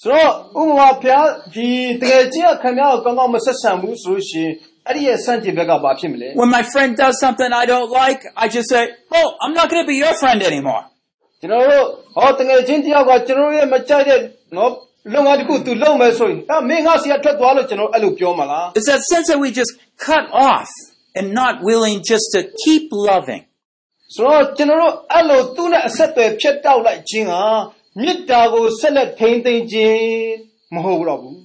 [0.01, 1.69] ဆိုတော့ဥပမာဖျားဒီ
[2.01, 4.53] တကယ်ချင်းကခင်ဗျားကိုကောင်းကောင်းမဆက်ဆံဘူးဆိုလို့ရှိရင်
[4.87, 8.83] အဲ့ဒီရဲ့စန့်ကျင်ဘက်ကဘာဖြစ်မလဲ When my friend does something I don't like, I just say,
[9.17, 10.83] oh, I'm not gonna be your friend anymore.
[11.41, 11.85] ကျွန်တော်တို့
[12.15, 14.19] ဟောတကယ်ချင်းတယောက်ကကျွန်တော်တို့ရဲ့မကြိုက်တဲ့
[14.57, 14.71] နော်
[15.13, 19.71] လုံငါတစ်ခုသူလုံမယ်ဆိုရင်အဲမင်းငါစီကထွက်သွားလို့ကျွန်တော်အဲ့လိုပြောမှာလား It's that sense that we just
[20.07, 20.69] cut off
[21.17, 23.43] and not willing just to keep loving.
[24.15, 27.43] ဆိုတော့ကျွန်တော်တို့အဲ့လိုသူ့နဲ့အဆက်အသွယ်ဖြတ်တောက်လိုက်ခြင်းဟာ
[28.01, 30.01] မေတ္တာကိုဆက်လက်ထိန်းသိမ်းခြင်း
[30.73, 31.37] မဟုတ်တော့ဘူး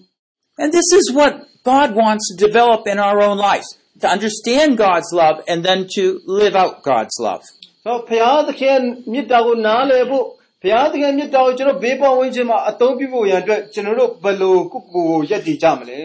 [0.60, 1.32] And this is what
[1.72, 3.68] God wants to develop in our own lives.
[4.00, 7.42] To understand God's love and then to live out God's love.
[7.84, 8.78] ဆိုတော့ဘုရားသခင်
[9.12, 10.24] မေတ္တာကိုနားလည်ဖို့
[10.62, 16.00] ဘုရားသခင်မေတ္တာကိုကျွန်တော်ဘေးပတ်ဝန်းကျင်မှာအသုံးပြုဖို့ရန်အတွက်ကျွန်တော်တို့ဘယ်လိုကိုယ့်ကိုယ်ကိုယက်တည်ကြမလဲ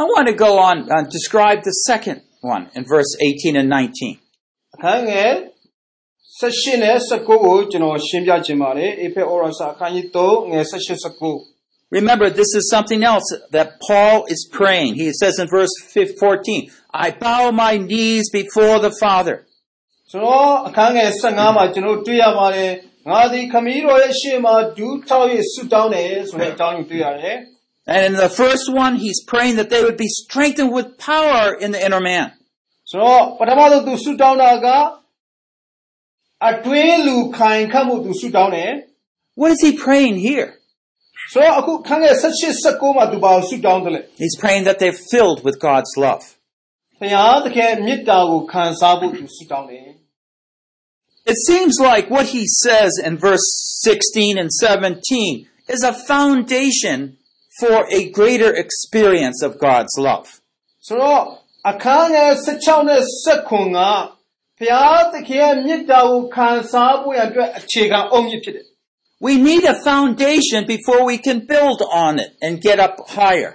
[0.00, 2.18] I want to go on and describe the second
[2.54, 4.14] one in verse 18 and 19.
[4.74, 5.32] အခန်းငယ်
[6.40, 11.53] 16နဲ့19ကိုကျွန်တော်ရှင်းပြခြင်းပါတယ်အေဖဲဩရစာအခန်းကြီး3ငယ်16 19
[11.94, 14.94] Remember, this is something else that Paul is praying.
[14.94, 19.36] He says in verse 14, I bow my knees before the Father.
[20.12, 22.72] ဆိုတော့အခန်းငယ်15မှာကျွန်တော်တွေ့ရပါတယ်
[23.10, 27.36] ငါသည်ခမည်းတော်ရဲ့ရှေ့မှာဒူးထောက်၍ဆုတောင်းတယ်ဆိုတဲ့အကြောင်းကိုတွေ့ရတယ်
[27.92, 31.68] And in the first one, he's praying that they would be strengthened with power in
[31.74, 32.26] the inner man.
[32.90, 34.68] ဆိုတော့ပထမဆုံးသူဆုတောင်းတာက
[36.48, 38.70] အတွင်းလူခိုင်ခတ်မှုသူဆုတောင်းတယ်
[39.40, 40.48] What is he praying here?
[44.22, 46.24] He's praying that they're filled with God's love.
[47.00, 49.88] ဘုရားသခင်မေတ္တာကိုခံစားဖို့သူဆုတောင်းတယ်
[51.32, 53.46] It seems like what he says in verse
[53.84, 56.98] 16 and 17 is a foundation
[57.60, 60.28] for a greater experience of God's love.
[60.86, 61.22] ဆိုတော့
[61.70, 63.80] အခန်းငယ်16နဲ့19က
[64.58, 68.66] ဘုရားသခင်ရဲ့မေတ္တာကိုခံစားဖို့ရန်အတွက်အခြေခံအုံမြစ်ဖြစ်တယ်
[69.26, 73.52] We need a foundation before we can build on it and get up higher.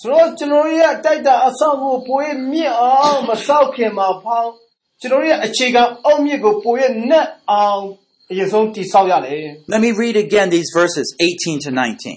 [0.00, 4.50] ဆိုတော့ကျွန်တော်တို့ရဲ့အတိုက်တာအဆောက်ကိုပိုရဲ့မြင့်အောင်မဆောက်ခင်မှာဖောင်း
[5.00, 7.82] ကျွန်တော်တို့ရဲ့အခြေခံအုံမြစ်ကိုပိုရဲ့နက်အောင်
[8.30, 12.16] အရင်ဆုံးတည်ဆောက်ရတယ် Let me read again these verses 18 to 19.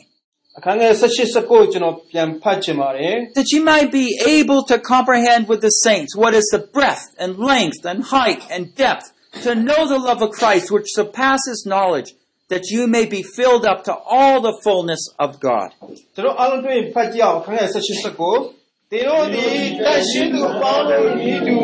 [0.58, 6.62] အခန်းငယ်16 19ကျွန်တော်ပြန်ဖတ်ချင်ပါတယ် That you might be able to comprehend with the saints what is the
[6.76, 9.06] breadth and length and height and depth,
[9.46, 12.10] to know the love of Christ which surpasses knowledge,
[12.52, 15.70] that you may be filled up to all the fullness of God.
[16.16, 19.46] ကျွန်တော်အားလုံးတွေ့ရင်ဖတ်ကြည့်အောင်အခန်းငယ်16 19တေတို့ဒီ
[19.86, 21.58] တန်ရှင်းသူပေါင်းတို့ဤသူ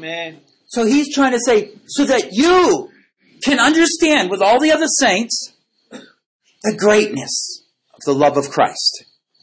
[0.03, 0.27] မင်
[0.75, 1.57] So he's trying to say,
[1.95, 2.57] so that you
[3.47, 5.35] can understand with all the other saints
[6.67, 7.33] the greatness
[7.95, 8.93] of the love of Christ.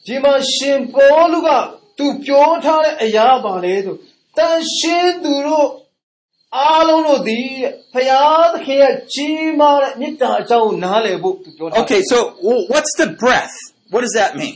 [0.07, 1.49] ဒီမှာရှင်ပေါလုက
[1.97, 3.95] သူပြောထားတဲ့အရာပါလေဆို
[4.37, 5.69] တန်ရှင်းသူတို့
[6.57, 7.39] အားလုံးတို့ဒီ
[7.93, 13.57] ဖရာသခင်ရဲ့ကြီးမားတဲ့မေတ္တာအကြောင်းကိုနားလည်ဖို့သူပြောထားတယ် Okay, so w- what's the breadth?
[13.93, 14.55] What does that mean?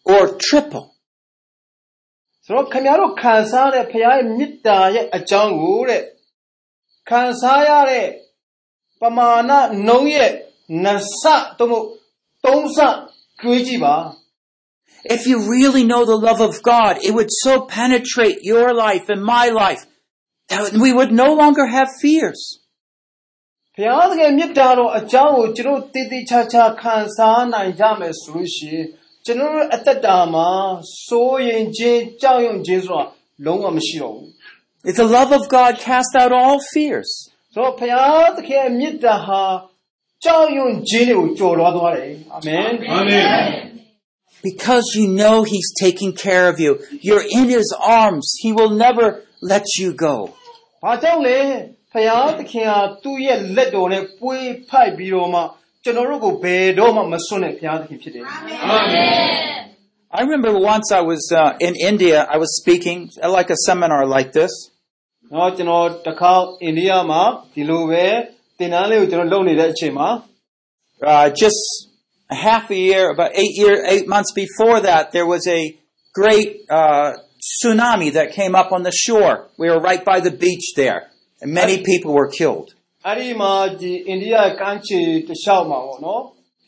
[0.03, 0.90] or triple,
[2.45, 6.03] ဆိုတော့ခင်ဗျားတို့ခံစားတဲ့ဘုရားရဲ့မေတ္တာရဲ့အကြောင်းကိုတဲ့
[7.09, 8.07] ခံစားရတဲ့
[9.01, 9.51] ပမာဏ
[9.87, 10.31] နှုံးရဲ့
[10.83, 11.23] နှစ်ဆ
[11.57, 11.87] သို့မဟုတ်
[12.45, 12.77] သုံးဆ
[13.41, 13.95] တွေးကြည့်ပါ
[15.09, 19.23] if you really know the love of God, it would so penetrate your life and
[19.23, 19.85] my life
[20.49, 22.41] that we would no longer have fears.
[23.77, 28.87] ဘုရားသခင်မေတ္တာတော်အကြောင်းကိုကျွန်တော်တည်တည်ချာချာခံစားနိုင်ကြမယ်ဆိုလို့ရှိရင်
[29.25, 30.49] ကျွန်တော်တို့အသက်တာမှာ
[31.07, 33.05] စိုးရင်ခြင်းကြောက်ရွံ့ခြင်းဆိုတာ
[33.45, 34.29] လုံးဝမရှိတော့ဘူး
[34.89, 37.09] If the love of God cast out all fears.
[37.53, 39.43] ဆိုတော့ဘုရားသခင်ရဲ့မေတ္တာဟာ
[40.23, 43.45] ကြောက်ရွံ့ခြင်းတွေကိုကျော်လွှားသွားတယ်အာမင် Amen.
[44.49, 46.71] Because you know He's taking care of you.
[47.07, 47.69] You're in His
[48.01, 48.25] arms.
[48.43, 49.05] He will never
[49.51, 50.15] let you go.
[50.55, 51.39] ။ဘာကြောင့်လဲ
[51.91, 55.41] ဖယားသခင်ဟာသူ့ရဲ့လက်တော်နဲ့ပွေးဖိုက်ပြီးတော့မှ
[55.83, 58.23] ကျွန်တော်တို့ကိုဘယ်တော့မှမစွန့်တဲ့ဖယားသခင်ဖြစ်တယ်။
[60.19, 64.01] I remember once I was uh, in India, I was speaking at like a seminar
[64.15, 64.53] like this.
[65.33, 67.21] နော်ကျွန်တော်တစ်ခါအိန္ဒိယမှာ
[67.53, 68.05] ဒီလိုပဲ
[68.57, 70.09] သင်တန်းလေးကိုကျွန်တော်လုပ်နေတဲ့အချိန်မှာ
[71.13, 71.61] Uh, just
[72.35, 75.61] a half a year, about eight year, eight months before that, there was a
[76.11, 79.47] great uh, tsunami that came up on the shore.
[79.59, 82.73] We were right by the beach there, and many people were killed.
[83.05, 86.23] အဲ့ဒီမှာဒီအိန္ဒိယကမ်းခြေတစ်လျှောက်မှာပေါ့နော်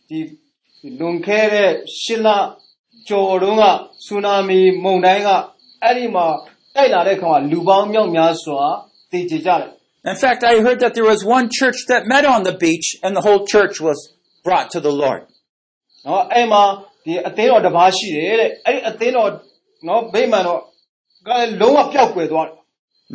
[0.09, 0.19] ဒီ
[0.99, 2.27] လွန်ခဲ့တဲ့ရှစ်လ
[3.09, 3.63] ကျော်တုန်းက
[4.05, 5.29] ဆူနာမီမုန်တိုင်းက
[5.83, 6.25] အဲ့ဒီမှာ
[6.75, 8.62] တိုက်လာတဲ့ခါမှာလူပေါင်းမြောက်များစွာ
[9.12, 9.71] တည်ကြကြတယ်
[10.12, 13.12] In fact, I heard that there was one church that met on the beach, and
[13.17, 13.99] the whole church was
[14.45, 15.21] brought to the Lord.
[16.07, 16.63] နော်အဲ့မှာ
[17.05, 19.29] ဒီအသင်းတော်တစ်ပါးရှိတယ်တဲ့အဲ့ဒီအသင်းတော်
[19.88, 20.62] နော်ဗိမာန်တော်
[21.27, 22.55] ကလည်းလုံးဝပျောက်ကွယ်သွားတယ်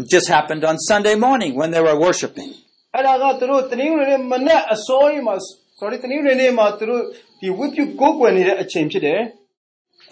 [0.01, 2.51] It just happened on Sunday morning when they were worshiping.
[2.95, 5.35] အဲ့ဒါကသူတို့တနင်္ဂနွေနေ့မနက်အစောကြီးမှာ
[5.79, 7.03] sorry တနင်္ဂနွေနေ့မှာသူတို့
[7.41, 9.21] ဒီဝိပုကိုးကွယ်နေတဲ့အချိန်ဖြစ်တယ်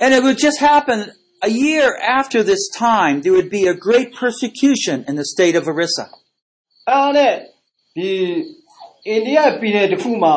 [0.02, 0.98] And it would just happen
[1.48, 1.86] a year
[2.18, 6.06] after this time, there would be a great persecution in the state of Orissa.
[6.88, 7.32] အဲ့ဒါနဲ့
[7.96, 8.10] ဒီ
[9.08, 10.34] အိန္ဒိယပြည်နယ်တစ်ခုမှာ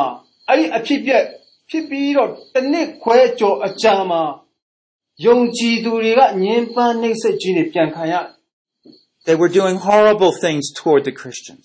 [0.48, 1.22] အဲ့ဒီအဖြစ်ပြက်
[1.70, 4.22] ဖြစ်ပြီးတော့တစ်နှစ်ခွဲကျော်အကြာမှာ
[5.26, 8.26] ယုံကြည်သူတွေကညှဉ်းပန်းနှိပ်စက်ခြင်းတွေပြန်ခံရတယ်
[9.28, 11.64] They were doing horrible things toward the Christians.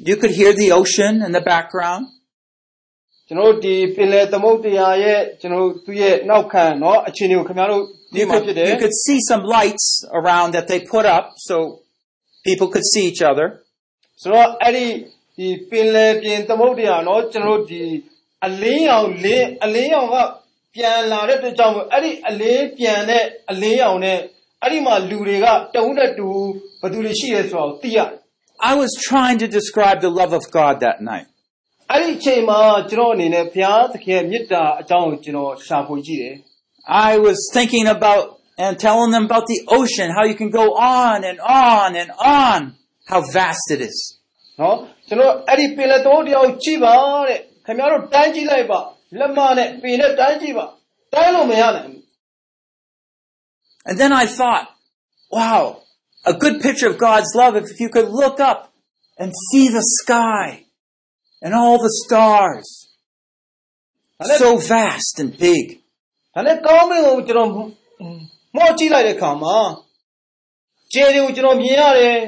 [0.00, 2.06] You could hear the ocean in the background.
[3.28, 7.82] ကျွန်တော်တို့ဒီပင်လယ်သမုဒ္ဒရာရဲ့ကျွန်တော်တို့သူ့ရဲ့နောက်ခံနော်အခြေအနေကိုခင်ဗျားတို့
[8.14, 9.86] ဒီ You မှာ could, ဖြစ်တယ် you could see some lights
[10.18, 11.56] around that they put up so
[12.46, 13.46] people could see each other.
[14.22, 14.86] ဆိုတော့အဲ့ဒီ
[15.36, 17.82] ဒီပင်လယ်ပြင်သမုဒ္ဒရာနော်ကျွန်တော်တို့ဒီ
[18.46, 20.16] အလင်းရောင်လင်းအလင်းရောင်က
[20.74, 24.18] ပြန်လာတဲ့အတွက်ကြောင့်မို့အဲ့ဒီအလင်းပြန်တဲ့အလင်းရောင်နဲ့
[24.62, 26.28] အဲ့ဒီမှာလူတွေကတဝုနဲ့တူ
[26.80, 28.10] ဘယ်သူတွေရှိရဲဆိုတော့သိရတယ်
[28.71, 31.27] I was trying to describe the love of God that night.
[31.91, 32.59] အဲ့ဒီအချိန်မှာ
[32.91, 36.35] ကျွန်တော်အနေနဲ့ဘုရားသခင်ရဲ့မေတ္တာအကြောင်းကိုကျွန်တော်ရှာဖွေကြည့်တယ်
[37.09, 38.23] I was thinking about
[38.63, 42.09] and telling them about the ocean, how you can go on and on and
[42.41, 42.59] on,
[43.11, 43.97] how vast it is.
[44.61, 44.75] နော်
[45.07, 46.93] ကျွန်တော်အဲ့ဒီပင်လယ်တော်တရားကိုကြည့်ပါ
[47.27, 48.79] တဲ့ခင်ဗျားတို့တိုင်းကြည့်လိုက်ပါ
[49.19, 50.65] လက်မနဲ့ပင်နဲ့တိုင်းကြည့်ပါ
[51.13, 52.01] တိုင်းလို့မရနိုင်ဘူး
[53.89, 54.65] And then I thought,
[55.37, 55.63] wow,
[56.31, 58.73] a good picture of God's love if you could look up
[59.17, 60.65] and see the sky
[61.41, 62.67] and all the stars.
[64.37, 65.65] So vast and big.
[66.35, 67.49] ဒါနဲ့ကောင်းမင်းကိုကျွန်တော်
[68.55, 69.57] မော့ကြည့်လိုက်တဲ့အခါမှာ
[70.93, 72.19] ကျေတွေကိုကျွန်တော်မြင်ရတယ်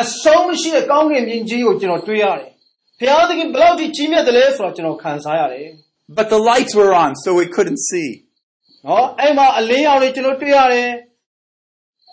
[0.00, 2.50] အဆုံးမရှိတဲ့ကောင်းကင်မြင်ကြီးကိုကျွန်တော်တွေ့ရတယ်
[2.98, 5.68] ဘုရားသခင်ဘယ်လောက်ထိကြီးမြတ်တယ်လဲဆိုတော့ကျွန်တော်ခံစားရတယ်
[6.18, 8.08] But the lights were on, so we couldn't see.
[8.86, 10.90] နော်အဲ့မှာအလင်းရောင်တွေကျွန်တော်တွေ့ရတယ်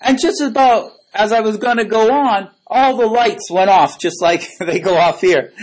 [0.08, 0.82] And just about
[1.18, 4.80] as I was going to go on, all the lights went off, just like they
[4.80, 5.54] go off here.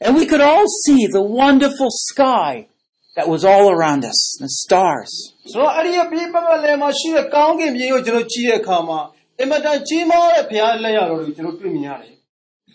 [0.00, 2.68] And we could all see the wonderful sky
[3.16, 5.10] that was all around us, the stars.
[5.52, 9.00] ဆိုတော့အဲ့ဒီအပြည့်ပတ်ပတ်လည်မှာရှိတဲ့ကောင်းကင်မြင်ကိုကျွန်တော်ကြည့်တဲ့အခါမှာ
[9.40, 12.12] အင်မတန်ကြီးမားတဲ့ဘုရားလက်ရတော်တွေကိုကျွန်တော်တွေ့မြင်ရတယ်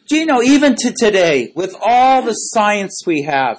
[0.10, 3.58] Do you know, even to today, with all the science we have,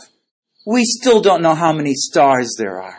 [0.74, 2.98] we still don't know how many stars there are.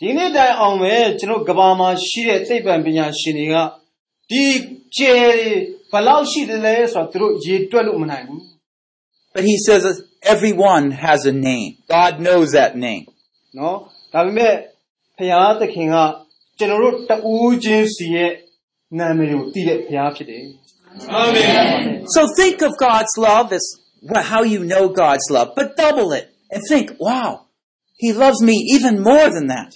[0.00, 3.56] ဒီနေ့တိုင်အောင်ပဲကျွန်တော်ကဘာမှာရှိတဲ့သိပ္ပံပညာရှင်တွေက
[4.30, 4.44] ဒီ
[4.96, 5.50] ကျယ်တွေ
[5.92, 8.42] ဘယ်လောက်ရှိတယ်လဲဆိုတော့သူတို့ရေတွက်လို့မနိုင်ဘူး
[9.34, 9.98] But he says that
[10.34, 11.70] everyone has a name.
[11.96, 13.04] God knows that name.
[13.58, 13.76] နော်
[14.12, 14.52] ဒါပေမဲ့
[15.18, 15.96] ဘုရားသခင်က
[16.58, 18.32] ကျွန်တော်တို့တဦးချင်းစီရဲ့
[18.98, 20.44] နာမည်ကိုသိတဲ့ဘုရားဖြစ်တယ်
[22.14, 23.66] So think of God's love as
[24.10, 27.30] well, how you know God's love, but double it and think, wow,
[27.96, 29.70] he loves me even more than that.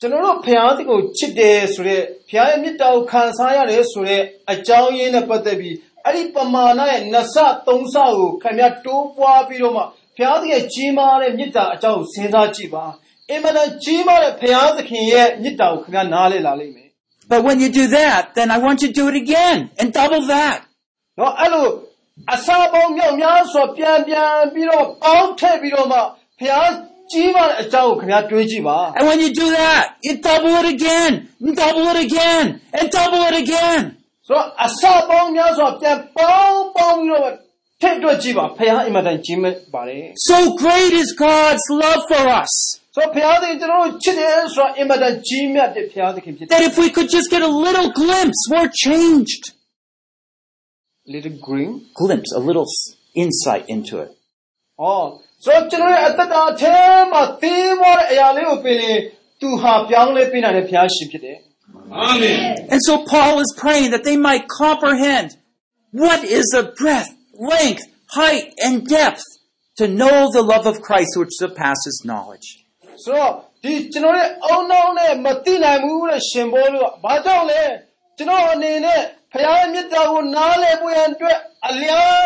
[0.00, 4.22] ကျွန်တော်တို့ဘုရားသခင်ကိုချစ်တယ်ဆိုတဲ့ဘုရားရဲ့မေတ္တာကိုခံစားရတယ်ဆိုတဲ့
[4.52, 7.36] အကြောင်းရင်းနဲ့ပတ်သက်ပြီးအဲ့ဒီပမာဏရဲ့နှစ်ဆ
[7.66, 9.82] သုံးဆကိုခင်ဗျားတိုးပွားပြီးတော့မှ
[10.16, 12.84] ဘုရားသခင်ကြီးမားတဲ့မေတ္တာအကြောင်းကိုစဉ်းစားကြည့်ပါ
[13.30, 16.88] အင်မတန်ကြီးမားတဲ့ဘုရားသခင်ရဲ့မေတ္တာကိုခင်ဗျားနားလည်လာလိမ့်မယ်
[17.30, 20.22] But when you do that, then I want you to do it again and double
[20.34, 20.58] that.
[21.18, 21.66] နော်အဲ့လို
[22.34, 25.98] အစာပေါင်းမြောက်များစွာပြန်ပြန်ပြီးတော့ပေါင်းထည့်ပြီးတော့မှ
[26.38, 26.68] ဘုရား
[27.11, 31.11] ကြီးမားတဲ့အကြောင်းကိုခင်ဗျားတွေးကြည့်ပါ And when you do that, you double it again,
[31.43, 32.45] and double it again,
[32.77, 33.81] and double it again.
[34.27, 37.33] ဆိုတော့အစပေါင်းများစွာပြန်ပေါင်းပေါင်းပြီးတော့
[37.81, 42.53] ထည့်တွက်ကြည့်ပါဖခင်အင်မတန်ကြီးမြတ်ပါတယ် So great is God's love for us
[42.95, 49.43] ဆိုတော့ဖခင်သခင်ကျွန်တော်တို့ချစ်တယ်ဆိုတာအင်မတန်ကြီးမြတ်တဲ့ဖခင်သခင်ဖြစ်တယ် that if we could just get a little glimpse, we're changed.
[51.15, 51.71] little green
[52.01, 54.09] Glimpse, a little s- insight into it.
[54.81, 54.97] ဟော
[55.45, 56.75] ဆိုတော့ကျွန်တော်ရဲ့အသက်တာအထဲ
[57.11, 58.93] မှာသင်ပေါ်တဲ့အရာလေးကိုပင်လေ
[59.41, 61.39] သူဟာပြောင်းလဲပြနိုင်တဲ့ဖခင်ရှင်ဖြစ်တယ်
[62.73, 65.29] And so Paul is praying that they might comprehend
[66.03, 67.11] what is the breadth,
[67.53, 67.83] length,
[68.19, 69.25] height, and depth
[69.79, 72.47] to know the love of Christ which surpasses knowledge.
[73.03, 73.31] ဆိုတော့
[73.63, 77.61] ဒီကျွန်တော်ရဲ့အုံနောက်နဲ့မသိနိုင်ဘူးတဲ့ရှင်ဘောလို့ကဘာကြောင့်လဲ
[78.17, 79.01] ကျွန်တော်အနေနဲ့
[79.31, 82.23] ဖခင်ရဲ့မြတ်တာကိုနားလည်ဖို့ရန်အတွက်အလျား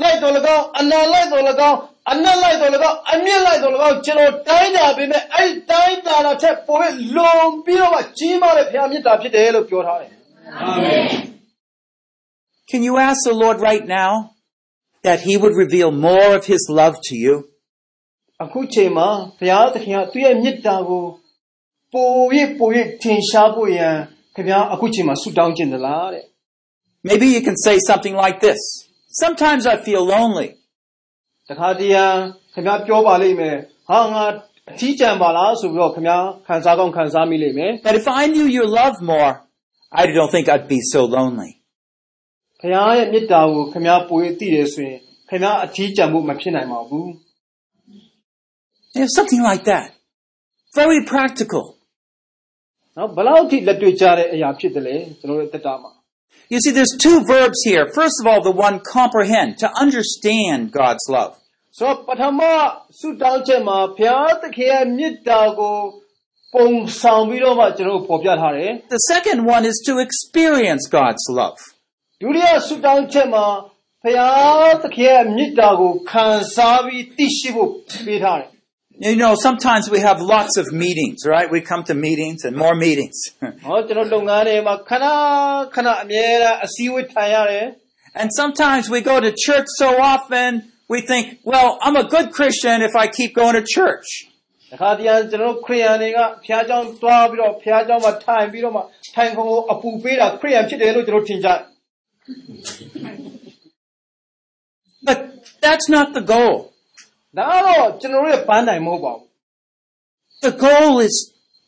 [0.00, 1.78] လိုက်တော်၎င်းအနာလိုက်တော်၎င်း
[2.12, 10.10] အနက်လိုက်တော်၎င်းအမြင့်လိုက်တော်၎င်းကျွန်တော်တိုင်းတာပေမဲ့အဲ့ဒီတိုင်းတာတာထက်ပိုပြီးလွန်ပြီးတော့မှကြီးမားတဲ့ဖခင်မြတ်တာဖြစ်တယ်လို့ပြောထားတယ်
[12.70, 14.12] Can you ask the Lord right now
[15.06, 17.34] that He would reveal more of His love to you?
[18.44, 21.04] အခုချိန်မှာဘုရားသခင်ကသူ့ရဲ့မေတ္တာကို
[21.92, 22.08] ပို၍
[22.58, 22.68] ပို၍
[23.02, 23.94] ထင်ရှားဖို့ရန်
[24.34, 26.24] ခင်ဗျားအခုချိန်မှာဆုတောင်းခြင်းသလားတဲ့
[27.08, 28.60] Maybe you can say something like this.
[29.22, 30.48] Sometimes I feel lonely.
[31.50, 32.12] တခါတည်းရန်
[32.54, 33.56] ခင်ဗျားပြောပါလိမ့်မယ်
[33.88, 34.24] ဟာငါ
[34.70, 39.32] အထီးကျန်ပါလားဆိုပြီးတော့ခင်ဗျားခံစားကောင်းခံစားမိလိမ့်မယ် That if I knew your love more,
[40.00, 41.50] I don't think I'd be so lonely.
[42.60, 44.98] ဘုရားရဲ့မေတ္တာကိုခင်ဗျားပို၍သိတယ်ဆိုရင်
[45.30, 47.08] ခင်ဗျားအထီးကျန်ဖို့မဖြစ်နိုင်ပါဘူး
[48.94, 49.86] You know, something like that.
[50.80, 51.64] Very practical.
[52.96, 55.90] နော်ဘယ်လောက်ထိလက်တွေ့ကြတဲ့အရာဖြစ်တယ်လဲကျွန်တော်တို့တက်တာမှာ
[56.52, 57.84] You see, there's two verbs here.
[58.00, 61.32] First of all, the one comprehend, to understand God's love.
[61.78, 62.40] ဆိုတော့ပထမ
[62.98, 65.76] ဆုတောင်းချက်မှာဘုရားသခင်ရဲ့မေတ္တာကို
[66.54, 66.68] ပုံ
[67.00, 71.60] ဆောင်ပြီးတော့မှကျွန်တော်တို့ဖော်ပြထားတယ် The second one is to experience God's love.
[72.22, 73.46] ဒုတိယဆုတောင်းချက်မှာ
[74.02, 76.26] ဘုရားသခင်ရဲ့မေတ္တာကိုခံ
[76.56, 77.70] စားပြီးသိရှိဖို့
[78.06, 78.50] ပေးထားတယ်
[79.08, 81.48] You know, sometimes we have lots of meetings, right?
[81.56, 83.18] We come to meetings and more meetings.
[83.42, 85.06] ။ဟောကျွန်တော်လုပ်ငန်းတွေမှာခဏ
[85.74, 87.66] ခဏအမြဲတမ်းအစည်းအဝေးထိုင်ရတယ်
[88.20, 90.50] and sometimes we go to church so often,
[90.92, 94.08] we think, well, I'm a good Christian if I keep going to church.
[94.68, 98.80] ။တခါတည်းကျွန်တော်တို့ခရိယန်တွေကဘုရားကျောင်းတွားပြီးတော့ဘုရားကျောင်းမှာထိုင်ပြီးတော့မှ
[99.14, 101.60] ထိုင်ခုံကိုအပူပေးတာခရိယန်ဖြစ်တယ်လို့ကျွန်တော်ထင်ကြတယ်
[105.08, 105.18] But
[105.64, 106.54] that's not the goal.
[106.96, 109.24] ။ဒါကတော့ကျွန်တော်တို့ရဲ့ပန်းတိုင်မဟုတ်ပါဘူး
[110.46, 111.16] The goal is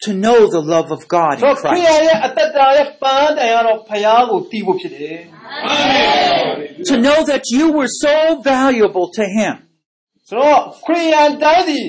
[0.05, 2.07] to know the love of God ။ဆို in တော့ခရိယန် Christ.
[2.09, 5.18] ရဲ့အသက်တာရဲ့ပန်းတိုင်ကတော့ဘုရားကိုသိဖို့ဖြစ်တယ်
[6.91, 8.16] To know that you were so
[8.53, 9.55] valuable to Him.
[9.62, 11.80] ။ဆိုတော့ခရိယန်တိုင်းဒီ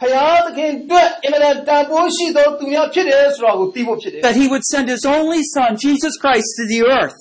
[0.00, 7.18] ဘုရားသခင်အတွက်အင်မတန်တန်ဖိုးရှိသောသူများဖြစ်တယ်ဆိုတာကိုသိဖို့ဖြစ်တယ် that he would send his only son, Jesus Christ, to the earth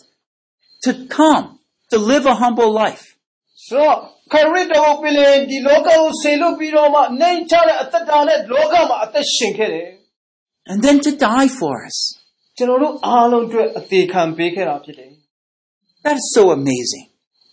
[0.85, 1.45] to come,
[1.91, 3.03] to live a humble life.
[3.67, 3.97] ဆိုတော့
[4.31, 9.89] ခရစ်တော်ကိုပြင်လေဒီလောကကိုဆေလွတ်ပြီးတော့မှနိုင်ချတဲ့အသက်တာနဲ့လောကမှာအသက်ရှင်ခဲ့တယ်
[10.71, 11.97] And then to die for us.
[12.57, 15.11] ကျွန်တော်တို့အားလုံးအတွက်အသေးခံပေးခဲ့တာဖြစ်တယ်
[16.05, 17.05] That is so amazing.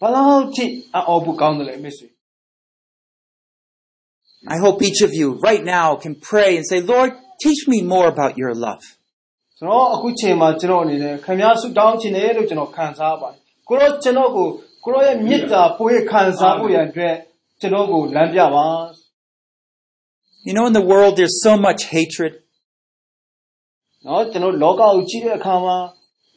[0.02, 0.64] ဘလောက်ထိ
[0.96, 2.08] အအော်ဖို့ကောင်းတယ်လဲမိတ်ဆွေ
[4.54, 7.10] I hope each of you right now can pray and say, Lord,
[7.44, 8.82] teach me more about your love.
[9.58, 14.48] ကျွန်တော်အခုချိန်မှာကျွန်တော်အနေနဲ့ခင်ဗျားဆုတောင်းခြင်းတယ်လို့ကျွန်တော်ခံစားပါတယ်ကိုရောကျွန်တော်ကို
[14.84, 17.14] ကိုရောရဲ့မေတ္တာပိုရခံစားဖို့ရန်အတွက်
[17.60, 18.66] ကျွန်တော်ကိုလမ်းပြပါ
[20.48, 22.32] You know, in the world, there's so much hatred.
[24.06, 25.76] နော်ကျွန်တော်လောကကိုကြည့်တဲ့အခါမှာ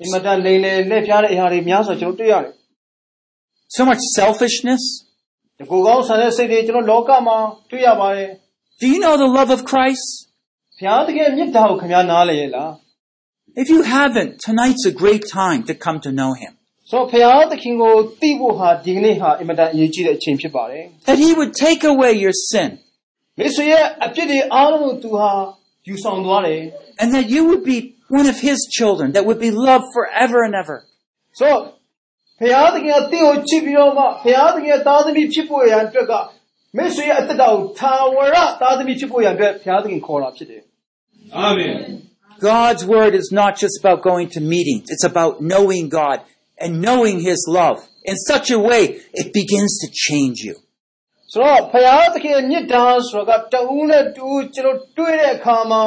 [0.02, 2.54] အင်မတန်လိမ်လည်လက်ပြားတဲ့အရာတွေများစွာကျွန်တော်တွေ့ရတယ်
[3.78, 4.84] so much selfishness.
[5.58, 7.38] ဒီကိုယ်ကောင်းဆန်တဲ့စိတ်တွေကျွန်တော်လောကမှာ
[7.70, 8.30] တွေ့ရပါတယ်
[8.82, 10.08] Do you know the love of Christ?
[10.78, 12.72] ဘုရားသခင်မြတ်တာကိုခင်ဗျားနားလည်ရဲ့လား
[13.64, 16.52] If you haven't, tonight's a great time to come to know Him.
[16.90, 22.70] ဆိုတော့ဘုရားသခင်ကိုသိဖို့ဟာဒီကနေ့ဟာအင်မတန်အရေးကြီးတဲ့အချိန်ဖြစ်ပါတယ် That He would take away your sin
[23.40, 25.30] မိတ်ဆွေရဲ့အပြစ်တွေအားလုံးကိုသူဟာ
[25.88, 26.62] ယူဆောင်သွားတယ်
[27.02, 27.78] and that you would be
[28.20, 30.78] one of His children that would be loved forever and ever.
[31.40, 31.62] ဆိုတော့
[32.40, 36.14] ဘုရားသခင်ကတင့်ကိုချစ်ပြီးတော့မှဘုရားသခင်ရဲ့သားသမီးဖြစ်ဖို့ရန်အတွက်က
[36.78, 40.62] မိတ်ဆွေရဲ့အသက်တာကိုသာဝရသားသမီးဖြစ်ဖို့ရန်အတွက်ဘုရားသခင်ခေါ်တာဖြစ်တယ်
[42.54, 44.86] God's word is not just about going to meetings.
[44.94, 46.18] It's about knowing God
[46.64, 48.82] and knowing His love in such a way
[49.22, 50.56] it begins to change you.
[51.34, 55.84] ဆိုတော့ဘုရားသခင်ရဲ့မြတ်တာဆိုတာကတဦးနဲ့တူကျွန်တော်တွေ့တဲ့အခါမှာ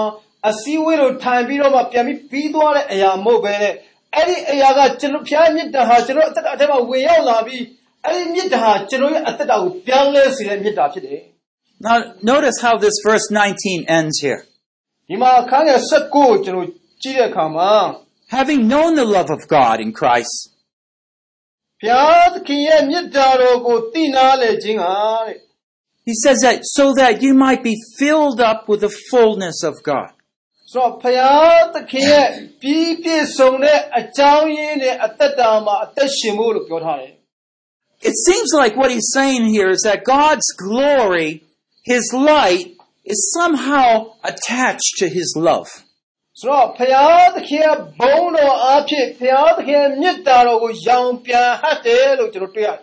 [0.49, 3.75] အစည်းအဝေးတို့ထိုင်ပြီးတော့မှပြန်ပြီးပြီးသွားတဲ့အရာမဟုတ်ပဲနဲ့
[4.15, 7.63] အဲ့ဒီအရာကကျွန်တော်ဘုရားမြတ်တာဟာကျွန်တော်အသက်တာအထက်မှာဝင်ရောက်လာပြီး
[8.05, 11.21] အဲ့ဒီမြတ်တာဟာကျွန်တော်ရဲ့အသက်တာကိုပြောင်းလဲစေတဲ့မြတ်တာဖြစ်တယ်
[11.89, 11.99] Now,
[12.33, 14.41] notice how this verse 19 ends here.
[15.09, 16.69] ဒီမှာအခန်းငယ်16ကိုကျွန်တော်
[17.03, 17.73] ကြည့်တဲ့အခါမှာ
[18.39, 20.37] Having known the love of God in Christ,
[21.81, 24.95] ဘုရားသခင်ရဲ့မြတ်တာတော်ကိုသိနာလေခြင်းဟာ
[25.27, 25.39] တဲ့
[26.07, 30.13] he says that so that you might be filled up with the fullness of God.
[30.73, 32.29] ဆိုတော့ဘုရားသခင်ရဲ့
[32.61, 37.13] ပြီးပြည့်စုံတဲ့အကြောင်းရင်းနဲ့အသက်တာမှာအသက်ရှင်ဖို့လို့ပြောထားတယ်
[38.11, 41.31] It seems like what he's saying here is that God's glory,
[41.93, 42.67] his light,
[43.13, 43.89] is somehow
[44.31, 45.71] attached to his love.
[46.41, 52.83] ဆိုတော့ဘုရားသခင်ရဲ့ဘုန်းတော်အားဖြင့်ဘုရားသခင်ရဲ့မြတ်တာတော်ကိုရောင်ပြန်ဟတ်တယ်လို့ကျွန်တော်တွေ့ရတယ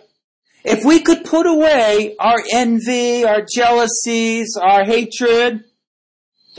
[0.74, 1.90] If we could put away
[2.28, 5.52] our envy, our jealousies, our hatred,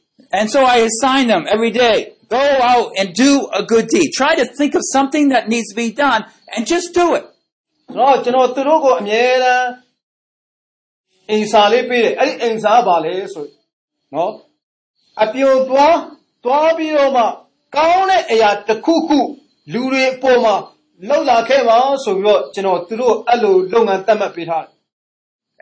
[0.32, 4.10] And so I assign them every day, go out and do a good deed.
[4.12, 6.24] Try to think of something that needs to be done
[6.54, 7.24] and just do it.
[7.88, 9.68] ဆိုတော့ကျွန်တော်သူတို့ကိုအမြဲတမ်း
[11.30, 13.46] အင်စာလေးပေးတယ်အဲ့ဒီအင်စာကဘာလဲဆို
[14.14, 14.32] နော်
[15.22, 15.96] အပြုံသွား
[16.44, 17.24] သွားပြီးတော့မှ
[17.76, 19.18] ကောင်းတဲ့အရာတစ်ခုခု
[19.72, 20.54] လူတွေအပေါ်မှာ
[21.08, 24.72] လှုပ်လာခဲ့ပါဆိုပြီးတော့ကျွန်တော်သူတို့အဲ့လိုလုပ်ငန်းသတ်မှတ်ပေးထားတယ်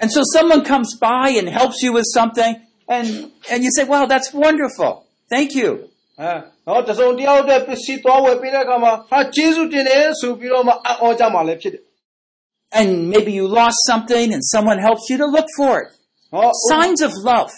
[0.02, 2.52] And so someone comes by and helps you with something
[2.88, 3.06] and,
[3.50, 4.92] and you say, wow, that's wonderful.
[5.34, 5.70] Thank you.
[6.18, 11.82] ဟမ်နော်တစုံတယောက်တည်းပစ္စည်းသွားဝယ်ပေးတဲ့အခါမှာဟာကျေးဇူးတင်တယ်ဆိုပြီးတော့မှအံ့ဩကြမှာလည်းဖြစ်တယ်
[12.78, 15.88] And maybe you lost something and someone helps you to look for it.
[16.34, 17.52] နော် Signs of love.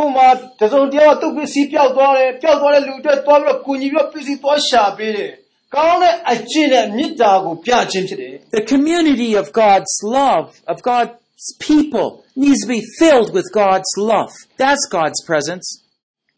[0.00, 0.28] ဥပမာ
[0.60, 5.32] တစုံတယောက်ကသူ့ပစ္စည်းပျောက်သွားတယ်ပျောက်သွားတဲ့လူတွေသွားပြီးတော့ကူညီပြီးတော့ပစ္စည်းသွားရှာပေးတယ်
[5.74, 11.12] ကောင်းတဲ့အကျင့်နဲ့မေတ္တာကိုပြခြင်းဖြစ်တယ် The community of God's love, of God's
[11.60, 14.32] people, needs to be filled with God's love.
[14.56, 15.66] That's God's presence.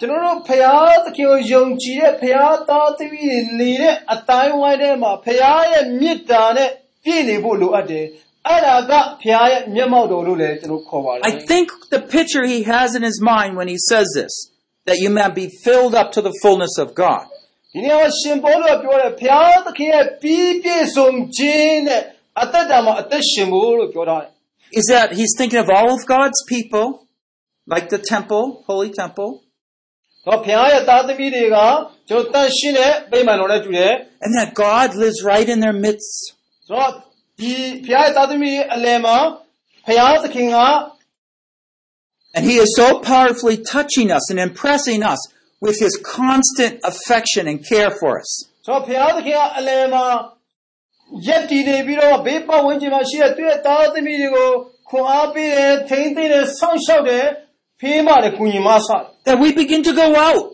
[0.00, 6.70] ကျွန်တော်တို့ဖရာသခင်ကိုယုံကြည်တဲ့ဖရာသားသမီးတွေနေတဲ့အတိုင်းဝိုင်းထဲမှာဖရာရဲ့မေတ္တာနဲ့
[7.04, 8.06] ပြည့်နေဖို့လိုအပ်တယ်
[8.46, 8.92] အဲ့ဒါက
[9.22, 11.66] ဖရာရဲ့မျက်မှောက်တော်လို့လည်းကျွန်တော်ခေါ်ပါတယ် I think
[11.96, 14.34] the picture he has in his mind when he says this,
[14.88, 17.24] that you might be filled up to the fullness of God,
[17.72, 22.02] ဒီနေ့ကရှင်ဘောလို့ပြောတယ်ဖရာသခင်ရဲ့ပြီးပြည့်စုံခြင်းနဲ့
[22.42, 24.31] အသက်တာမှာအသက်ရှင်ဖို့လို့ပြောထားတယ်
[24.78, 27.06] is that he's thinking of all of God's people,
[27.66, 29.30] like the temple, holy temple,
[30.26, 31.56] တော့ဖရာရဲ့သားသမီးတွေက
[32.08, 33.92] ကျွန်တော်တန်ရှင်းတဲ့ပြိမှန်တော်နဲ့တူတယ်
[34.24, 36.18] and that God lives right in their midst.
[36.68, 36.90] ဆိုတော့
[37.40, 37.52] ဒီ
[37.86, 39.18] ဖရာရဲ့သားသမီးရဲ့အလယ်မှာ
[39.86, 40.58] ဖရာသခင်က
[42.36, 45.20] And he is so powerfully touching us and impressing us
[45.66, 48.30] with his constant affection and care for us.
[48.66, 50.04] ဆိုတော့ဘုရားသခင်ကအလယ်မှာ
[51.26, 54.50] ရက်တည်နေပြီးတော့ဘေးပတ်ဝန်းကျင်မှာရှိတဲ့သူ့ရဲ့သားသမီးတွေကို
[54.88, 57.24] ခွန်အားပေးတယ်ထိန်းသိမ်းတယ်စောင့်ရှောက်တယ်
[57.80, 60.44] ဖေးမတယ်ကုညီမဆတယ် That we begin to go out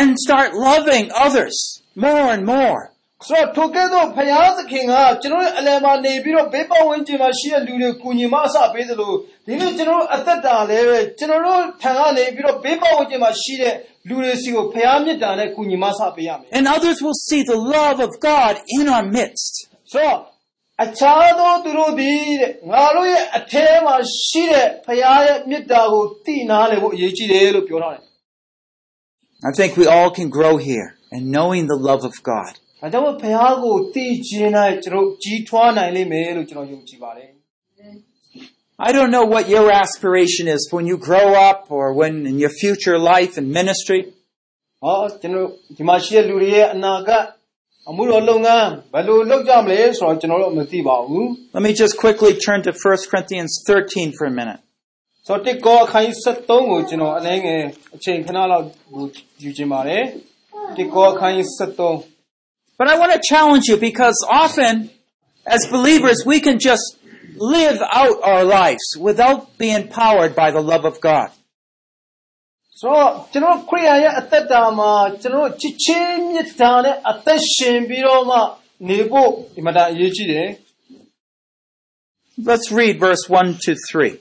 [0.00, 1.56] and start loving others
[2.04, 2.80] more and more.
[3.28, 9.12] ဆိုတော့ထိုကဲ့သို့ဘုရားသခင်ကကျွန်တော်ရဲ့အလယ်မှာနေပြီးတော့ဘေးပတ်ဝန်းကျင်မှာရှိတဲ့လူတွေကုညီမဆပေးသလို
[9.46, 13.74] ဒီနေ့ကျွန်တော်တို့အသက်တာလည်းပဲကျွန်တော်တို့ထံကနေပြီးတော့ဘေးပတ်ဝန်းကျင်မှာရှိတဲ့
[14.08, 19.52] လူတွေစီကိုဘုရားမြတ်တာနဲ့ကုညီမဆပေးရမယ် And others will see the love of God in our midst.
[19.94, 20.18] ဆိုတော့
[20.84, 23.94] အခြားသောသူတို့သည်တဲ့ငါတို့ရဲ့အထဲမှာ
[24.26, 28.04] ရှိတဲ့ဖခင်ရဲ့မေတ္တာကိုသိနာလေဖို့အရေးကြီးတယ်လို့ပြောထားတယ်
[29.48, 32.52] I think we all can grow here in knowing the love of God.
[32.68, 37.30] ။ဒါကြောင့်မို့ဖခင်ကိုသိခြင်းနဲ့ကျွန်တော်ကြီးထွားနိုင်လိမ့်မယ်လို့ကျွန်တော်ယုံကြည်ပါတယ်
[38.88, 42.52] I don't know what your aspiration is when you grow up or when in your
[42.62, 44.00] future life and ministry.
[44.44, 47.24] ။ဟောကျွန်တော်ဒီမှာရှိတဲ့လူတွေရဲ့အနာဂတ်
[47.90, 51.26] အမှုတော်လုပ်ငန်းဘယ်လိုလုပ်ကြမလဲဆိုတော့ကျွန်တော်တို့မသိပါဘူး
[51.56, 54.60] Let me just quickly turn to 1 Corinthians 13 for a minute.
[54.64, 57.62] ။ဆိုတော့တစ်ကောအခန်းကြီး73ကိုကျွန်တော်အနည်းငယ်
[57.96, 58.64] အချိန်ခဏလောက်
[59.42, 60.02] ယူခြင်းပါတယ်။
[60.76, 64.74] တစ်ကောအခန်းကြီး73 But I want to challenge you because often,
[65.56, 66.86] as believers, we can just
[67.56, 71.28] live out our lives without being powered by the love of God.
[72.80, 74.92] ဆိုတော့ကျွန်တော်ခရိယန်ရဲ့အသက်တာမှာ
[75.22, 78.38] ကျွန်တော်ချစ်ချင်းမြတ်တာနဲ့အသက်ရှင်ပြီးတော့မှ
[78.88, 80.48] နေဖို့ဒီမှာအရေးကြီးတယ်
[82.50, 84.18] Let's read verse 1 to 3.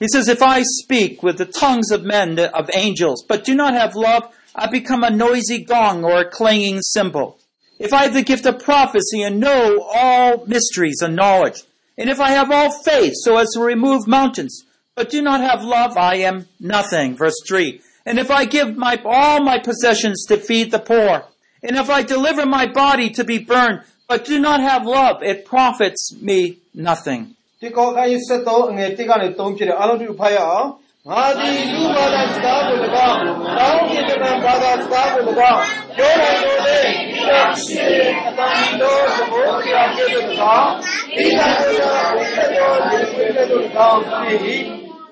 [0.00, 3.72] He says, If I speak with the tongues of men, of angels, but do not
[3.74, 4.24] have love,
[4.54, 7.38] I become a noisy gong or a clanging cymbal.
[7.78, 11.62] If I have the gift of prophecy and know all mysteries and knowledge,
[11.98, 14.64] and if I have all faith so as to remove mountains,
[14.95, 17.15] but do not have love, I am nothing.
[17.15, 17.81] Verse 3.
[18.05, 21.25] and if I give my, all my possessions to feed the poor,
[21.63, 25.45] and if I deliver my body to be burned, but do not have love, it
[25.45, 27.35] profits me nothing.
[31.09, 32.77] ငါသည်လူဘာသာစကားကို၎
[33.09, 33.19] င်း
[33.57, 35.21] တောင်းပြတံဘာသာစကားကို၎
[35.51, 35.59] င်း
[35.97, 37.31] ပြောနိုင်လို့လေဒီက
[37.63, 40.07] ရှိတဲ့အတန်တော်သဘောတရားကို၎
[40.57, 40.71] င်း
[41.15, 43.27] ဒီကရှိတဲ့ဘုရားတော်ဒီကို၎
[43.89, 44.63] င်းဖြစ်ပြီး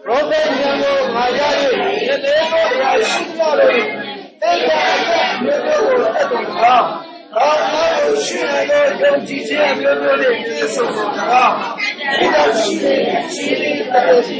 [0.06, 1.42] ရောသေဉာဏ်ကိုငါရ၍
[2.08, 3.72] ရသေးတော်ရာရှိကြလို့
[4.42, 6.88] တေတ္တာအမျိုးမျိုးကိုအတုံးကောင်း
[7.36, 11.26] သောသောကိုရှိရသောယုံကြည်ခြင်းမျိုးမျိုးနဲ့ပြည့်စုံသောဘု
[12.34, 13.00] ရားရှိတဲ့
[13.36, 14.40] ရှိတဲ့တရားရှိ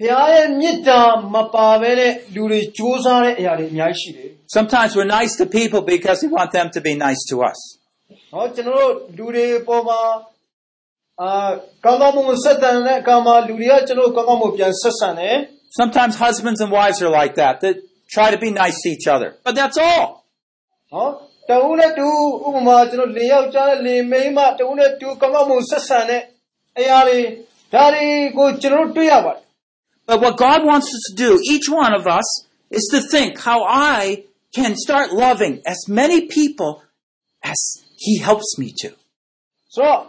[0.00, 1.00] ခင်ရဲ့မေတ္တာ
[1.34, 7.58] မပါဘဲနဲ့လူတွေကြိုးစားတဲ့အရာတွေအများကြီးရှိတယ် Sometimes we're nice to people because we want them to be nice to us.
[7.96, 10.00] ။ဟောကျွန်တော်တို့လူတွေပေါ်မှာ
[11.20, 11.48] အာ
[11.84, 15.34] ကောင်းကောင်းမွန်မွန်ဆက်ဆံတဲ့အခါမှာလူတွေကကျွန်တော်တို့ကောင်းကောင်းမွန်ပြန်ဆက်ဆံတယ်
[15.80, 17.54] Sometimes husbands and wives are like that.
[17.62, 17.72] They
[18.16, 19.28] try to be nice to each other.
[19.46, 20.04] But that's all.
[20.54, 21.06] ။ဟော
[21.48, 22.08] တဦးနဲ့တူ
[22.46, 26.22] ဥပမာကျွန်တော်လေယောက်ျားနဲ့လေမိန်းမတဦးနဲ့တူကောင်းကောင်းမွန်ဆက်ဆံတဲ့
[26.78, 27.18] အရာတွေ
[27.72, 28.06] ဒါတွေ
[28.38, 29.42] ကိုကျွန်တော်တို့တွေ့ရပါတယ်
[30.08, 32.28] But what God wants us to do, each one of us,
[32.70, 34.24] is to think how I
[34.54, 36.82] can start loving as many people
[37.42, 37.60] as
[38.04, 38.90] He helps me to.
[39.74, 40.00] ဆိုတော့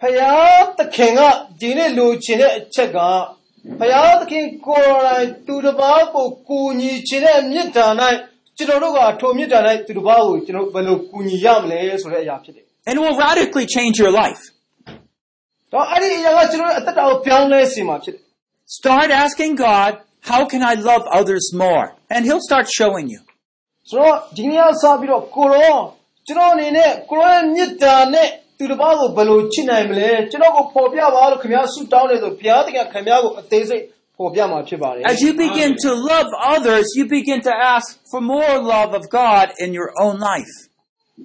[0.00, 1.20] ဖယားသခင်က
[1.60, 2.98] ဒီနေ့လိုချင်တဲ့အချက်က
[3.80, 7.86] ဖယားသခင်ကိုယ်တိုင်သူတစ်ပါးကိုကူညီချင်တဲ့မေတ္တာ၌
[8.56, 14.42] ကျွန်တော်တို့ကထိုမေတ္တာ၌သူတစ်ပါးကိုကျွန်တော်ဘယ်လိုကူညီရမလဲဆိုတဲ့အရာဖြစ်တယ် And it will radically change your life.
[14.48, 18.21] ။တော့အဲ့ဒီအရာကကျွန်တော်တို့အသက်တာကိုပြောင်းလဲစေမှာဖြစ်တယ်
[18.78, 19.90] Start asking God,
[20.30, 21.86] how can I love others more?
[22.14, 23.20] And He'll start showing you.
[23.24, 25.78] ။ဆိုတော့ဒီနေ့ကစပြီးတော့ကိုရော
[26.26, 28.28] ကျွန်တော်အနေနဲ့ကိုရောရဲ့မေတ္တာနဲ့
[28.58, 33.82] သူတစ်ပါးကိုဘယ်လိုချစ်နိုင်မလဲကျွန်တော်ကိုပေါ်ပြပါလို့ခင်ဗျားဆုတောင်းနေဆိုဘုရားသခင်ခင်ဗျားကိုအသေးစိတ်
[34.18, 39.46] ပေါ်ပြမှာဖြစ်ပါတယ် As you begin to love others, you begin to ask for more love of God
[39.64, 40.54] in your own life.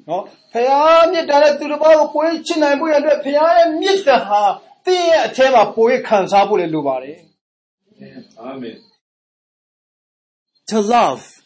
[0.10, 4.42] နော်ဖခင်မြတ်တာတဲ့သူတစ်ပါးကိုပိုးချစ်နိုင်ဖို့ရတဲ့ဖခင်ရဲ့မြတ်တာဟာ
[4.86, 7.18] တင်းရဲ့အထဲမှာပိုးခံစားဖို့လည်းလိုပါတယ်
[8.38, 8.82] Amen.
[10.68, 11.42] To love,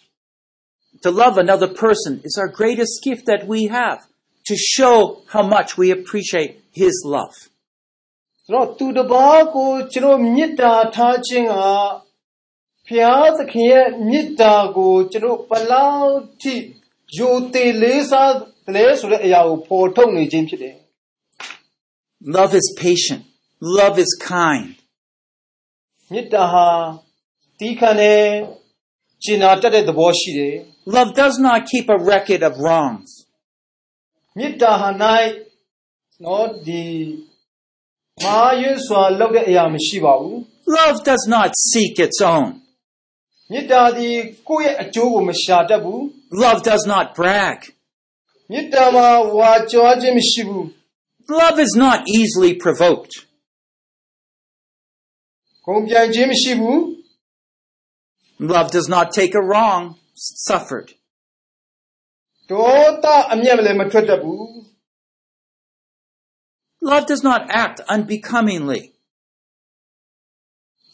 [1.04, 4.08] to love another person is our greatest gift that we have
[4.46, 7.36] to show how much we appreciate His love.
[8.46, 11.56] ဆိုတော့သူတစ်ပါးကိုကျွန်တော်မြတ်တာထားခြင်းက
[12.88, 16.54] ဖခင်သခင်ရဲ့မြတ်တာကိုကျွန်တော်ဘယ်လောက်ထိ
[17.18, 18.34] ယိုသေးလေးစား
[18.66, 20.76] တယ်လဲဆိုတဲ့အရာကိုပေါ်ထုတ်နေခြင်းဖြစ်တယ်
[22.38, 23.22] Love is patient.
[23.80, 24.68] Love is kind.
[26.12, 26.68] မြတ်တာဟာ
[27.60, 28.22] တီးခံတဲ့
[29.24, 30.56] ကျင်နာတတ်တဲ့သဘောရှိတယ်
[30.96, 33.10] Love does not keep a record of wrongs.
[34.38, 34.90] မေတ္တာဟာ၌
[36.24, 36.86] နော်ဒီ
[38.24, 40.38] မာရွှစွာလုပ်တဲ့အရာမရှိပါဘူး
[40.78, 42.48] Love does not seek its own.
[43.52, 44.16] မေတ္တာသည်
[44.50, 46.02] ကိုယ့်ရဲ့အကျိုးကိုမရှာတတ်ဘူး
[46.44, 47.58] Love does not brag.
[48.52, 49.08] မေတ္တာမှာ
[49.38, 50.66] ဝါကြွားခြင်းမရှိဘူး
[51.42, 53.14] Love is not easily provoked.
[55.66, 56.80] ဂုံပြိုင်ခြင်းမရှိဘူး
[58.54, 59.82] Love does not take a wrong
[60.50, 60.88] suffered.
[62.52, 64.44] ဒေါသအမျက်လည်းမထွက်တတ်ဘူး
[66.90, 68.82] Love does not act unbecomingly.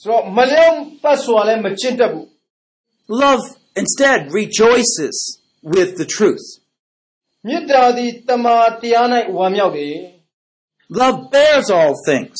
[0.01, 2.28] ဆိုတော့မလျောင်းပတ်စွာလည်းမကျင့်တတ်ဘူး
[3.24, 3.43] Love
[3.82, 5.15] instead rejoices
[5.74, 6.45] with the truth.
[7.47, 9.95] မေတ္တာသည်တမာတရား၌ဝမ်းမြောက်တယ်
[10.99, 12.39] Love bears all things,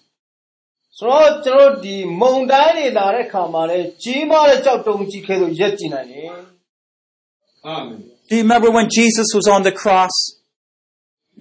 [1.00, 6.30] ဆိုတော့ကျွန်တော်တို့ဒီမုန်တိုင်းတွေလာတဲ့ခါမှာလေကြီးမားတဲ့ကြောက်တုံကြီးခဲလို့ရက်ကြည့်နိုင်တယ်
[7.76, 8.00] Amen.
[8.28, 10.14] Do you remember when Jesus was on the cross?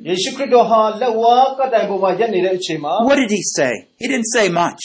[0.08, 3.72] ယေရှုခရစ်တော်ဟာလက်ဝါးကပ်တိုင်ပေါ်မှာရက်နေတဲ့အချိန်မှာ What did he say?
[4.02, 4.82] He didn't say much.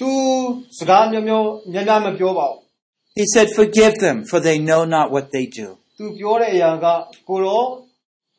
[0.00, 0.10] သူ
[0.78, 2.58] စကားမျိုးမျိုးများများမပြောပါဘူး
[3.18, 5.66] He said, Forgive them, for they know not what they do.
[5.98, 6.86] သူပြောတဲ့အရာက
[7.28, 7.62] ကိုရော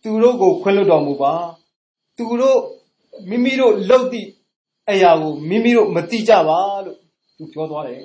[0.04, 1.34] သူတို့ကိုခွင့်လွှတ်တော်မူပါ
[2.18, 2.60] သူတို့
[3.30, 4.30] မိမိတို့လှုပ်သည့်
[4.92, 6.98] အရာကိုမိမိတို့မသိကြပါလို့
[7.38, 8.02] သူပြောသွားတယ်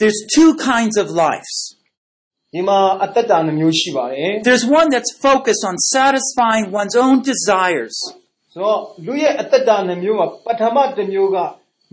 [0.00, 1.54] There's two kinds of lives.
[2.54, 7.96] ဒီမှာအတ္တတာနှမျိုးရှိပါတယ် There's one that's focused on satisfying one's own desires.
[8.52, 11.36] ဆိုတော့လူရဲ့အတ္တတာနှမျိုးမှာပထမတစ်မျိုးက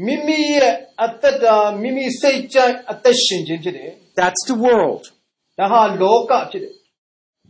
[0.05, 0.73] မိမိရဲ့
[1.03, 5.03] အတ္တတာမိမိစိတ်ကြိုက်အသက်ရှင်ခြင်းဖြစ်တယ် That's the world.
[5.59, 6.73] ဒါဟာလောကဖြစ်တယ်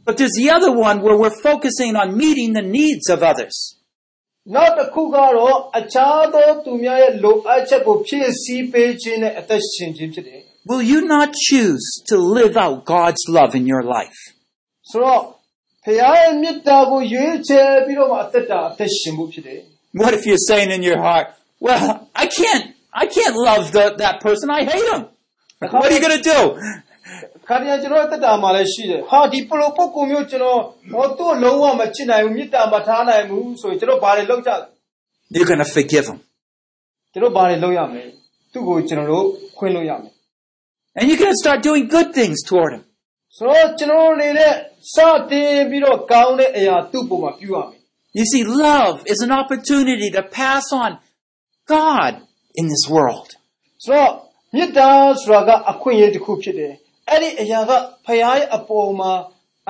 [0.07, 3.55] But there's the other one where we're focusing on meeting the needs of others.
[4.55, 14.19] နောက်တစ်ခုကတော့အခြားသောသူများရဲ့လိုအပ်ချက်ကိုဖြည့်ဆည်းပေးခြင်းနဲ့အသက်ရှင်ခြင်းဖြစ်တယ် Will you not choose to live out God's love in your life?
[14.91, 15.21] ဆိုတော့
[15.83, 19.59] ဖခင်ရဲ့မေတ္တာကိုရွေးချယ်ပြီးတော့မှအသက်တာအသက်ရှင်မှုဖြစ်တယ်
[20.01, 21.27] What if you're saying in your heart,
[21.65, 22.65] well, I can't,
[23.01, 24.45] I can't love the, that person.
[24.49, 25.01] I hate him.
[25.59, 26.39] What are you going to do?
[27.47, 30.61] ခါတည်းကျွန်တော်အသက်တာမှာလည်းရှိတယ်ဟာဒီပလိုပုဂ္ဂိုလ်မျိုးကျွန်တော်
[30.93, 34.65] ဟောသူ့လုံးဝမချစ်နိုင်ဘူးမေတ္တာမထားနိုင်ဘူးဆိုရင်ကျွန်တော်ဘာတွေလုပ်ကြလဲ
[35.33, 36.17] You're going to forgive him.
[37.13, 38.03] ကျွန်တော်ဘာတွေလုပ်ရမလဲ
[38.53, 39.25] သူ့ကိုကျွန်တော်တို့
[39.57, 40.13] ခွင့်လို့ရမယ်
[40.97, 42.83] And you're going to start doing good things toward him.
[43.37, 44.53] ဆိုတော့ကျွန်တော်အနေနဲ့
[44.93, 44.95] စ
[45.31, 47.79] တင်ပြီးတော့ကောင်းတဲ့အရာသူ့ပုံမှာပြုရမယ်
[48.17, 50.91] You see, love is an opportunity to pass on
[51.75, 52.13] God
[52.59, 53.29] in this world.
[53.85, 54.11] ဆိုတော့
[54.55, 54.89] မေတ္တာ
[55.21, 56.73] ဆိုတာကအခွင့်အရေးတစ်ခုဖြစ်တယ်
[57.09, 57.71] အဲ့ဒီအရာက
[58.05, 59.11] ဖခင်ရဲ့အပေါ်မှာ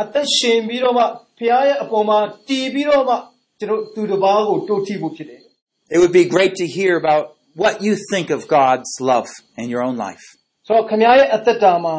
[0.01, 1.03] အသက်ရှင်ပြီးတော့မှ
[1.37, 3.15] ဖခင်ရဲ့အပေါ်မှာတည်ပြီးတော့မှ
[3.59, 5.41] ကျွန်တော်သူတစ်ပါးကိုတိုးထီဖို့ဖြစ်တယ်
[5.95, 7.23] It would be great to hear about
[7.61, 9.29] what you think of God's love
[9.61, 10.25] in your own life.
[10.67, 11.95] ဆိုတော့ခမရဲ့အသက်တာမှာ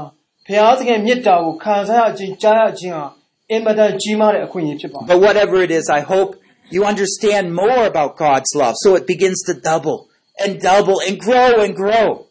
[0.46, 3.06] ဘုရားသခင်မေတ္တာကိုခံစားရခြင်းကြားရခြင်းဟာ
[3.50, 6.30] အင်မတန်ကြီးမားတဲ့အခွင့်အရေးဖြစ်ပါတယ် But whatever it is, I hope
[6.74, 9.98] you understand more about God's love so it begins to double
[10.42, 12.29] and double and grow and grow. ။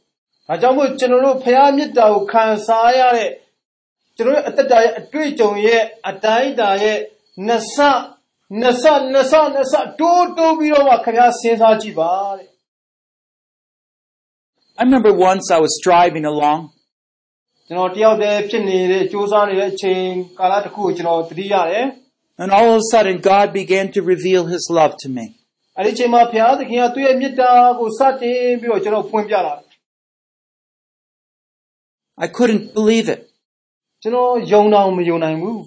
[0.49, 3.31] ဒါကြောင့်မို့ကျွန်တော်တို့ဘုရားမေတ္တာကိုခံစားရတဲ့
[4.17, 6.99] ကျွန်တော်ရဲ့အသက်တာရဲ့အတွေ့အကြုံရဲ့အတိုင်းအတာရဲ့
[7.45, 7.77] နှစ်ဆ
[8.59, 12.49] နှစ်ဆနှစ်ဆနှစ်ဆတိုးတိုးပြီးတော့မှခင်ဗျားစဉ်းစားကြည့်ပါတဲ့
[14.79, 16.61] I remember once I was driving along
[17.67, 20.05] ကျွန်တော်တယောက်တည်းဖြစ်နေတဲ့စူးစမ်းနေတဲ့အချိန်
[20.39, 21.85] ကာလတစ်ခုကိုကျွန်တော်သတိရတယ်
[22.37, 25.25] and all of a sudden God began to reveal his love to me.
[25.55, 29.68] ။အဲဒီအချိန်မှာဘုရားသခင်ကသူ့ရဲ့မေတ္တာကိုစတင်ပြီးတော့ကျွန်တော်ဖွင့်ပြလာတယ်
[32.19, 33.21] I couldn't believe it.
[33.63, 35.59] ။ကျွန်တော်ယုံတော့မယုံနိုင်ဘူး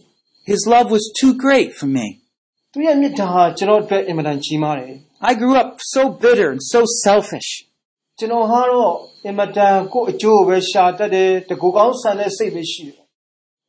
[0.53, 2.07] His love was too great for me.
[2.45, 4.93] ။သူ့ရဲ့မေတ္တာဟာကျွန်တော်အတွက်အင်မတန်ကြီးမားတယ်
[5.31, 7.49] I grew up so bitter and so selfish.
[7.85, 8.93] ။ကျွန်တော်ဟာတော့
[9.27, 13.01] အင်မတန်ကိုယ့်အကျိုးကိုပဲရှာတတ်တယ်တကူကောင်းဆန်တဲ့စိတ်ပဲရှိတယ်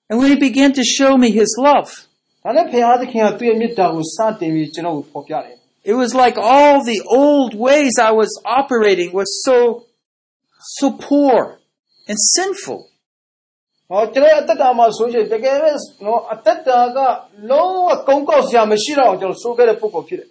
[0.09, 1.89] And when he began to show me his love,
[2.23, 9.85] ။ဒါနဲ့ဘုရားသခင်ကသူ့ရဲ့မေတ္တာကိုစတင်ပြီးကျွန်တော်ကိုဖော်ပြတယ် it was like all the old ways I was operating was so,
[10.59, 11.57] so poor
[12.09, 12.79] and sinful.
[13.89, 15.71] ။ဟောကျွန်တော်အသက်တာမှာဆိုရင်တကယ်ပဲ
[16.05, 16.99] နော်အသက်တာက
[17.49, 20.29] လုံးဝကုန်းကောက်စရာမရှိတော့အောင်ကျွန်တော်ဆိုခဲ့တဲ့ပုဂ္ဂိုလ်ဖြစ်တယ်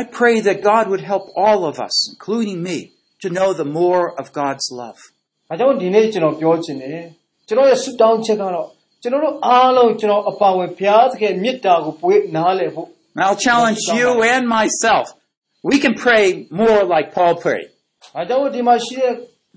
[0.00, 2.78] I pray that God would help all of us, including me,
[3.22, 5.00] to know the more of God's love.
[5.26, 7.04] ။ဒါကြောင့်ဒီနေ့ကျွန်တော်ပြောချင်တယ်။
[7.48, 8.68] ကျွန်တော်ရဲ့ဆုတောင်းချက်ကတော့
[9.02, 15.06] ကျွန်တော်တို့အားလုံးကျွန်တော်အပါဝင်ဘုရားသခင်မေတ္တာကိုပွေးနားလည်ဖို့ And I'll challenge you and myself.
[15.70, 16.24] We can pray
[16.62, 17.68] more like Paul prayed.
[17.94, 19.12] ။ဒါကြောင့်ဒီမှာရှိတဲ့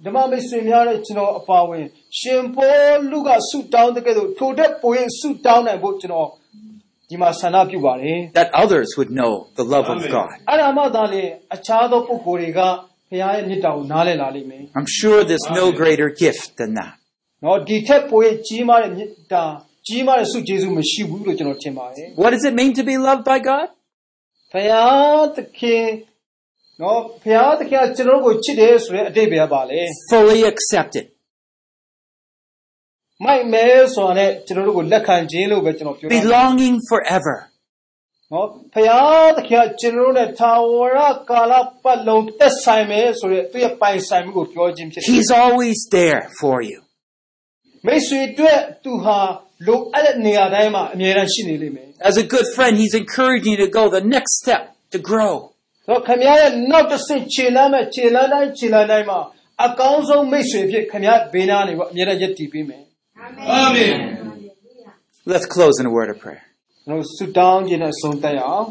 [0.06, 1.86] ဓမ္မမိတ်ဆွေများတဲ့ကျွန်တော်အပါဝင်
[2.20, 2.76] ရှင်ပေါ
[3.12, 6.30] လုကဆုတောင်းတဲ့ကဲ့သို့ထိုတဲ့ပွေးဆုတောင်းနိုင်ဖို့ကျွန်တော်
[7.10, 10.12] ဒီမှာဆန္ဒပြုပါတယ် that others would know the love of Amen.
[10.16, 10.30] God.
[10.42, 11.24] ။အဲ့ဒါမှသာလေ
[11.56, 12.60] အခြားသောပုဂ္ဂိုလ်တွေက
[13.10, 15.80] ဘုရားရဲ့မေတ္တာကိုနားလည်လာလိမ့်မယ် I'm sure there's no Amen.
[15.82, 16.94] greater gift than that.
[17.20, 19.44] ။နော်ဒီထက်ပွေးကြီးမားတဲ့မေတ္တာ
[19.88, 23.68] ကြီးမားတဲ့ဆုကျေးဇူးမရှိဘူးလို့ကျွန်တော်ထင်ပါတယ်။ What does it mean to be loved by God?
[24.52, 25.84] ဖယားသခင်
[26.82, 31.06] နော်ဖယားသခင်ကကျွန်တော်တို့ကိုချစ်တယ်ဆိုတဲ့အတိတ်ပဲပါလေ Fully accepted.
[33.24, 37.38] မိုက်မဲဆိုတာနဲ့ကျွန်တော်တို့ကိုလက်ခံခြင်းလို့ပဲကျွန်တော်ပြောတာ Belonging forever.
[38.32, 41.00] နော်ဖယားသခင်ကကျွန်တော်တို့နဲ့သာဝရ
[41.30, 41.54] ကာလ
[41.84, 46.80] ပတ်လုံးသက်ဆိုင်မယ်ဆိုတဲ့သူ့ရဲ့ပိုင်ဆိုင်မှုကိုပြောခြင်းဖြစ်တယ် He's always there for you.
[47.88, 49.18] မိတ်ဆွေအတွက်သူဟာ
[49.68, 54.62] လိုအပ်တဲ့နေရာတိုင်းမှာအမြဲတမ်းရှိနေလိမ့်မယ် As a good friend, he's encouraging you to go the next step
[54.94, 55.34] to grow.
[55.88, 59.20] ဆိုတော့ခင်ဗျားရဲ့နောက်တစ်ဆင့်ခြေလမ်းမဲ့ခြေလမ်းတိုင်းခြေလမ်းတိုင်းမှာ
[59.66, 62.84] အကောင်းဆုံးမိတ်ဆွေဖြစ်ခင်ဗျားဘေးနားနေပေါ့အမြဲတမ်းယက်တည်ပေးမယ်
[63.62, 63.98] Amen.
[65.26, 66.44] Let's close in a word of prayer.
[66.86, 68.68] ကျွန်တော်ဆုတောင်းခြင်းနဲ့အဆုံးသတ်ရအောင်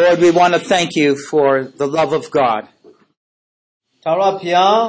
[0.00, 1.48] Lord, we want to thank you for
[1.80, 2.62] the love of God.
[4.04, 4.80] သာရဖျား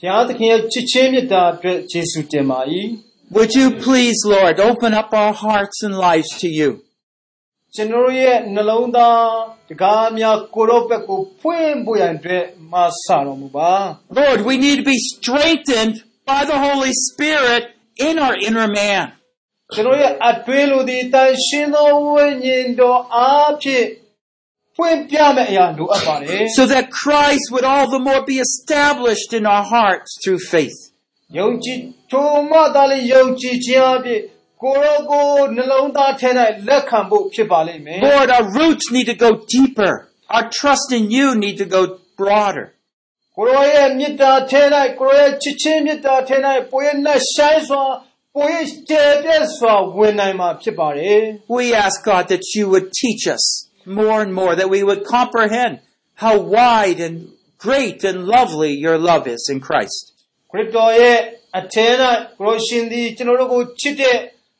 [0.00, 2.60] ဖျားသခင်ရဲ့ချစ်ချင်းမြတ်တာအတွက်ယေရှုတင်ပါ၏
[3.36, 6.70] Would you please, Lord, open up our hearts and lives to you?
[7.74, 9.22] ကျွန်တော်ရဲ့နှလုံးသား
[9.70, 12.74] တကားများကိုရောဘက်ကိုဖွင့်ဖို့ရန်အတွက်မ
[13.04, 13.72] ဆတော်မူပါ
[14.20, 15.96] Lord, we need to be strengthened
[16.30, 17.64] by the Holy Spirit
[18.06, 19.04] in our inner man.
[19.74, 23.86] ကျွန်တော်ရဲ့အတွင်းလူသည်တန်ရှင်းသောဝိညာဉ်တော်အားဖြင့်
[24.76, 30.78] ဖွင့်ပြမယ့်အရာလိုအပ်ပါတယ် so that Christ would all the more be established in our hearts through faith.
[31.38, 31.78] ယုံကြည်
[32.10, 34.20] ထိုမှသာလေယုံကြည်ခြင်းအဖြစ်
[34.62, 36.30] ကိုရောကိုနှလုံးသားထဲ၌
[36.68, 39.92] လက်ခံဖို့ဖြစ်ပါလိမ့်မယ် Lord, our roots need to go deeper.
[40.34, 41.82] Our trust in you need to go
[42.20, 42.66] broader.
[43.36, 44.62] ကိုရောရဲ့မေတ္တာထဲ၌
[45.00, 46.36] ကိုရောရဲ့ချစ်ချင်းမေတ္တာထဲ၌
[46.70, 47.82] ပိုရဲ့နှဆိုင်စွာ
[48.34, 51.20] ပိုရဲ့ကျေပြည့်စွာဝင်နိုင်မှာဖြစ်ပါတယ်
[51.58, 53.44] We ask God that you would teach us
[54.00, 55.72] more and more, that we would comprehend
[56.22, 57.16] how wide and
[57.66, 60.02] great and lovely your love is in Christ.
[60.50, 61.16] ခရစ်တော်ရဲ့
[61.58, 61.86] အထဲ၌
[62.38, 64.16] ကိုရောရှင်သည်ကျွန်တော်တို့ကိုချစ်တဲ့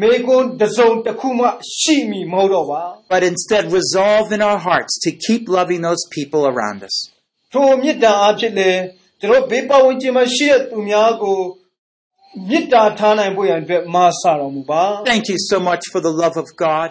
[0.00, 1.46] မေကွန်းတစ်စုံတစ်ခုမှ
[1.80, 6.96] ရှိမိမဟုတ်တော့ပါ but instead resolve in our hearts to keep loving those people around us.
[7.52, 8.70] ထိုမေတ္တာအဖြစ်လေ
[9.20, 11.38] ကျွန်တော်ဘေးပတ်ဝန်းကျင်မှာရှိတဲ့သူများကို
[12.48, 16.88] မေတ္တာထားနိုင်ဖို့ရန်အတွက်မာစတော်မူပါ Thank you so much for the love of God,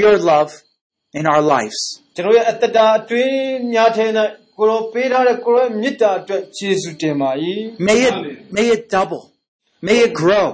[0.00, 0.50] your love
[1.18, 1.80] in our lives.
[2.16, 3.36] ကျွန်တော်ရဲ့အတ္တတာအတွင်း
[3.72, 4.06] များထဲ၌
[4.58, 7.30] ကိုရောပေးထားတဲ့ကိုရောမေတ္တာအတွက်ယေရှုတင်ပါ၏
[7.88, 8.16] May it,
[8.56, 9.22] may it double.
[9.86, 10.46] May it grow.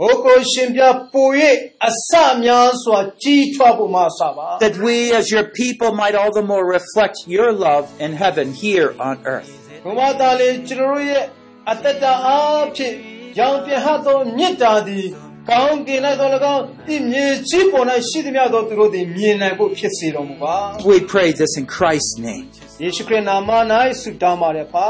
[0.00, 1.28] ဟိုကိုရှင်ပြပို၍
[1.88, 2.12] အစ
[2.44, 8.88] များစွာကြီးထွားဖို့မဆပါ That we as your people might all the more reflect your love in heaven here
[9.08, 9.52] on earth.
[9.84, 11.24] ဘုမသားလေးကျွန်တော်တို့ရဲ့
[11.70, 12.94] အတ္တတာအားဖြင့်
[13.38, 15.06] ရောင်ပြဟတ်သောမေတ္တာသည်
[15.50, 20.56] ကောင်းကင်၌သော၎င်းဒီမြေကြီးပေါ်၌ရှိသမျှသောသူတို့သည်မြင်နိုင်ဖို့ဖြစ်စေတော်မူပါ
[20.92, 22.46] We pray this in Christ's name.
[22.82, 23.50] ယေရှုခရစ်နာမ၌
[24.00, 24.86] ဆုတောင်းပါတယ်ဖာ